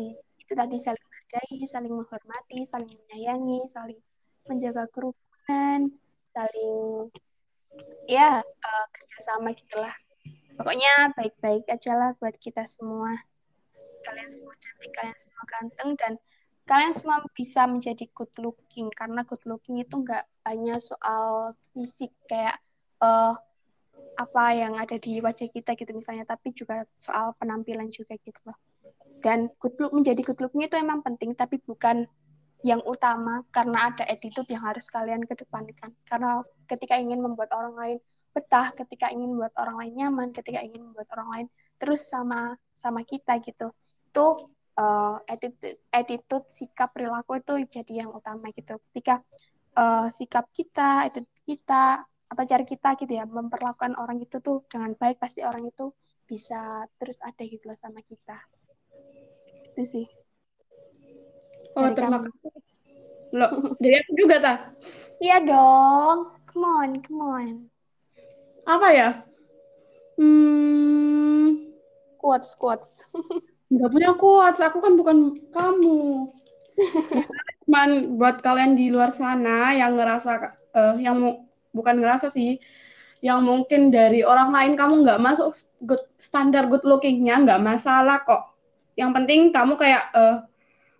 itu 0.43 0.53
tadi 0.53 0.75
saling 0.75 0.99
menghargai, 0.99 1.57
saling 1.63 1.93
menghormati, 1.95 2.59
saling 2.67 2.91
menyayangi, 2.91 3.63
saling 3.71 3.99
menjaga 4.45 4.85
kerukunan, 4.91 5.87
saling 6.35 6.75
ya 8.05 8.43
uh, 8.43 8.85
kerjasama 8.91 9.55
gitulah. 9.55 9.95
Pokoknya 10.53 11.15
baik-baik 11.17 11.65
aja 11.65 11.97
lah 11.97 12.11
buat 12.21 12.37
kita 12.37 12.67
semua. 12.69 13.17
Kalian 14.03 14.29
semua 14.29 14.53
cantik, 14.59 14.91
kalian 14.93 15.17
semua 15.17 15.43
ganteng, 15.47 15.89
dan 15.97 16.13
kalian 16.67 16.93
semua 16.93 17.23
bisa 17.33 17.65
menjadi 17.65 18.05
good 18.13 18.29
looking. 18.37 18.91
Karena 18.93 19.25
good 19.25 19.41
looking 19.49 19.81
itu 19.81 19.95
nggak 19.95 20.27
hanya 20.45 20.77
soal 20.77 21.55
fisik, 21.71 22.13
kayak 22.29 22.59
uh, 23.01 23.33
apa 24.13 24.43
yang 24.53 24.77
ada 24.77 24.99
di 25.01 25.17
wajah 25.23 25.49
kita 25.49 25.73
gitu 25.73 25.95
misalnya, 25.97 26.27
tapi 26.27 26.53
juga 26.53 26.85
soal 26.93 27.33
penampilan 27.41 27.89
juga 27.89 28.13
gitu 28.21 28.37
loh. 28.45 28.59
Dan 29.23 29.47
good 29.55 29.79
look 29.79 29.95
menjadi 29.95 30.19
good 30.19 30.39
looknya 30.43 30.67
itu 30.67 30.75
emang 30.75 30.99
penting, 30.99 31.31
tapi 31.31 31.63
bukan 31.63 32.03
yang 32.63 32.79
utama 32.83 33.43
karena 33.51 33.91
ada 33.91 34.03
attitude 34.07 34.47
yang 34.51 34.63
harus 34.67 34.91
kalian 34.91 35.23
kedepankan. 35.23 35.95
Karena 36.03 36.43
ketika 36.67 36.99
ingin 36.99 37.23
membuat 37.23 37.55
orang 37.55 37.75
lain 37.79 37.97
betah, 38.35 38.75
ketika 38.75 39.07
ingin 39.13 39.31
membuat 39.31 39.55
orang 39.63 39.79
lain 39.79 39.93
nyaman, 39.95 40.29
ketika 40.35 40.59
ingin 40.59 40.91
membuat 40.91 41.07
orang 41.15 41.29
lain 41.31 41.47
terus 41.79 42.03
sama 42.07 42.59
sama 42.75 43.07
kita 43.07 43.39
gitu, 43.39 43.71
itu 44.11 44.27
uh, 44.75 45.17
attitude, 45.29 45.79
attitude, 45.93 46.47
sikap, 46.51 46.91
perilaku 46.91 47.39
itu 47.39 47.53
jadi 47.79 48.03
yang 48.03 48.11
utama 48.11 48.49
gitu. 48.51 48.75
Ketika 48.91 49.21
uh, 49.77 50.09
sikap 50.09 50.49
kita, 50.51 51.07
attitude 51.07 51.43
kita, 51.45 52.03
atau 52.33 52.43
cara 52.49 52.63
kita 52.65 52.89
gitu 52.97 53.13
ya 53.13 53.29
memperlakukan 53.29 53.93
orang 54.01 54.17
itu 54.17 54.41
tuh 54.41 54.65
dengan 54.65 54.97
baik, 54.97 55.21
pasti 55.21 55.45
orang 55.45 55.69
itu 55.69 55.93
bisa 56.25 56.89
terus 56.97 57.21
ada 57.21 57.45
gitu 57.45 57.69
loh 57.69 57.77
sama 57.77 58.01
kita. 58.01 58.39
Itu 59.73 59.83
sih. 59.89 60.05
Oh, 61.73 61.89
dari 61.89 61.97
terima 61.97 62.21
kasih. 62.21 62.49
Loh, 63.33 63.49
dari 63.81 63.95
aku 63.97 64.11
juga, 64.13 64.35
ta? 64.37 64.53
Iya 65.23 65.39
dong. 65.41 66.35
Come 66.51 66.67
on, 66.67 66.89
come 67.01 67.21
on. 67.23 67.47
Apa 68.69 68.87
ya? 68.93 69.09
Hmm, 70.19 71.73
quotes, 72.21 72.53
quotes. 72.53 73.09
Enggak 73.73 73.89
punya 73.89 74.11
quotes, 74.13 74.61
aku 74.61 74.77
kan 74.77 74.93
bukan 74.93 75.17
kamu. 75.49 76.29
Cuman 77.65 77.89
buat 78.21 78.45
kalian 78.45 78.77
di 78.77 78.93
luar 78.93 79.09
sana 79.09 79.73
yang 79.73 79.97
ngerasa, 79.97 80.53
uh, 80.77 80.95
yang 81.01 81.41
bukan 81.73 81.97
ngerasa 81.97 82.29
sih, 82.29 82.61
yang 83.25 83.41
mungkin 83.41 83.89
dari 83.89 84.21
orang 84.21 84.53
lain 84.53 84.73
kamu 84.77 85.07
nggak 85.07 85.23
masuk 85.23 85.57
good, 85.81 86.03
standar 86.21 86.69
good 86.69 86.85
lookingnya, 86.85 87.41
nggak 87.41 87.63
masalah 87.63 88.21
kok. 88.21 88.52
Yang 88.99 89.11
penting 89.21 89.41
kamu 89.49 89.73
kayak 89.79 90.03
uh, 90.13 90.45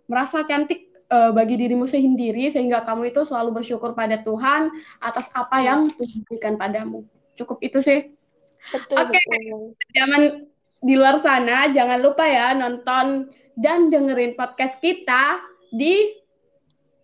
merasa 0.10 0.43
cantik 0.43 0.89
uh, 1.13 1.29
bagi 1.32 1.56
dirimu 1.58 1.86
sendiri 1.86 2.49
sehingga 2.49 2.82
kamu 2.82 3.13
itu 3.13 3.21
selalu 3.23 3.62
bersyukur 3.62 3.93
pada 3.93 4.21
Tuhan 4.21 4.73
atas 5.01 5.29
apa 5.34 5.62
yang 5.62 5.89
Tuhan 5.89 6.19
berikan 6.27 6.56
padamu. 6.58 7.06
Cukup 7.38 7.62
itu 7.62 7.79
sih. 7.82 8.13
Betul. 8.71 8.97
Oke. 8.97 9.19
Okay. 9.19 9.43
Jangan 9.97 10.21
di 10.84 10.93
luar 10.99 11.15
sana 11.23 11.71
jangan 11.71 12.03
lupa 12.03 12.27
ya 12.27 12.51
nonton 12.51 13.32
dan 13.56 13.88
dengerin 13.88 14.36
podcast 14.36 14.75
kita 14.84 15.39
di 15.71 16.19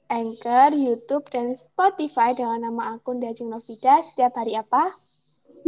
Anchor, 0.09 0.73
YouTube, 0.73 1.29
dan 1.29 1.53
Spotify 1.53 2.33
dengan 2.33 2.65
nama 2.65 2.97
akun 2.97 3.21
Dajing 3.21 3.45
Novida 3.45 4.01
setiap 4.01 4.33
hari 4.33 4.57
apa? 4.57 4.89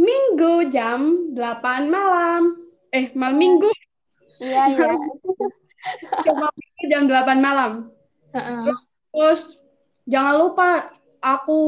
Minggu 0.02 0.66
jam 0.74 1.30
8 1.30 1.86
malam. 1.86 2.58
Eh, 2.90 3.14
malam 3.14 3.38
minggu. 3.38 3.70
Iya, 4.40 4.62
iya. 4.72 4.92
Coba 6.24 6.46
jam 6.88 7.10
8 7.10 7.42
malam. 7.42 7.90
Uh-uh. 8.32 8.72
Terus 9.12 9.60
jangan 10.08 10.34
lupa 10.46 10.68
aku 11.22 11.60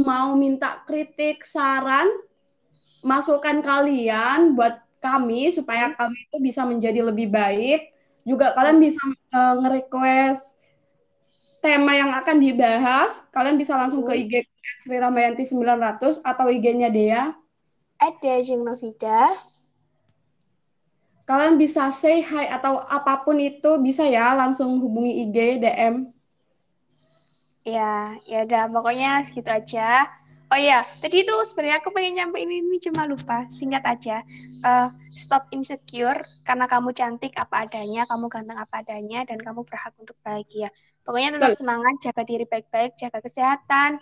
mau 0.00 0.34
minta 0.34 0.82
kritik, 0.86 1.44
saran, 1.44 2.08
masukan 3.06 3.62
kalian 3.62 4.58
buat 4.58 4.82
kami 4.98 5.54
supaya 5.54 5.94
hmm. 5.94 5.96
kami 5.98 6.18
itu 6.30 6.36
bisa 6.42 6.62
menjadi 6.66 7.00
lebih 7.06 7.30
baik. 7.30 7.94
Juga 8.26 8.52
kalian 8.52 8.82
bisa 8.82 9.00
uh, 9.32 9.62
nge-request 9.62 10.58
tema 11.62 11.94
yang 11.94 12.10
akan 12.12 12.36
dibahas. 12.42 13.22
Kalian 13.30 13.56
bisa 13.56 13.78
langsung 13.78 14.02
ke 14.04 14.12
hmm. 14.14 14.22
IG 14.26 14.32
Sri 14.84 14.98
Ramayanti 14.98 15.46
900 15.48 16.22
atau 16.22 16.46
IG-nya 16.50 16.90
Dea. 16.92 17.32
At 17.98 18.14
Dea 18.22 18.42
Novida 18.58 19.34
kalian 21.28 21.60
bisa 21.60 21.92
say 21.92 22.24
hi 22.24 22.48
atau 22.48 22.80
apa 22.88 23.20
pun 23.20 23.36
itu 23.36 23.76
bisa 23.84 24.08
ya 24.08 24.32
langsung 24.32 24.80
hubungi 24.80 25.28
IG 25.28 25.60
DM. 25.60 26.08
Ya, 27.68 28.16
ya 28.24 28.48
udah 28.48 28.72
pokoknya 28.72 29.20
segitu 29.20 29.52
aja. 29.52 30.08
Oh 30.48 30.56
iya, 30.56 30.80
tadi 31.04 31.28
itu 31.28 31.34
sebenarnya 31.44 31.84
aku 31.84 31.92
pengen 31.92 32.16
nyampe 32.16 32.40
ini, 32.40 32.64
ini 32.64 32.80
cuma 32.80 33.04
lupa. 33.04 33.44
Singkat 33.52 33.84
aja. 33.84 34.24
Uh, 34.64 34.88
stop 35.12 35.44
insecure 35.52 36.16
karena 36.48 36.64
kamu 36.64 36.96
cantik 36.96 37.36
apa 37.36 37.68
adanya, 37.68 38.08
kamu 38.08 38.32
ganteng 38.32 38.56
apa 38.56 38.80
adanya, 38.80 39.28
dan 39.28 39.36
kamu 39.44 39.68
berhak 39.68 39.92
untuk 40.00 40.16
bahagia. 40.24 40.72
Pokoknya 41.04 41.36
tetap 41.36 41.52
Betul. 41.52 41.60
semangat, 41.60 41.94
jaga 42.00 42.22
diri 42.24 42.48
baik-baik, 42.48 42.96
jaga 42.96 43.20
kesehatan. 43.20 44.00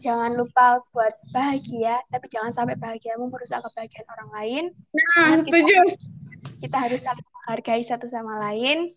Jangan 0.00 0.32
lupa 0.32 0.80
buat 0.96 1.12
bahagia, 1.36 2.00
tapi 2.08 2.32
jangan 2.32 2.56
sampai 2.56 2.80
bahagiamu 2.80 3.28
merusak 3.28 3.60
kebahagiaan 3.60 4.08
orang 4.16 4.30
lain. 4.32 4.64
Nah, 4.96 5.44
setuju. 5.44 5.76
Kita, 5.92 6.21
kita 6.62 6.78
harus 6.78 7.02
saling 7.02 7.26
menghargai 7.26 7.82
satu 7.82 8.06
sama 8.06 8.38
lain. 8.38 8.94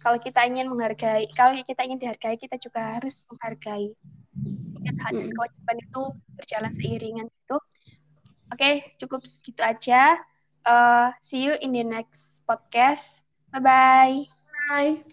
Kalau 0.00 0.16
kita 0.16 0.46
ingin 0.46 0.70
menghargai, 0.70 1.26
kalau 1.34 1.52
kita 1.60 1.84
ingin 1.84 1.98
dihargai, 2.00 2.38
kita 2.38 2.56
juga 2.56 2.96
harus 2.96 3.26
menghargai. 3.28 3.92
Ingat 4.80 4.96
hati 5.02 5.28
hmm. 5.28 5.34
kewajiban 5.36 5.76
itu 5.82 6.02
berjalan 6.38 6.72
seiringan 6.72 7.26
itu. 7.28 7.56
Oke, 8.48 8.56
okay, 8.56 8.74
cukup 8.96 9.26
segitu 9.26 9.60
aja. 9.60 10.16
Uh, 10.64 11.12
see 11.20 11.44
you 11.44 11.52
in 11.60 11.76
the 11.76 11.84
next 11.84 12.46
podcast. 12.48 13.28
Bye-bye. 13.52 14.24
Bye. 14.70 15.04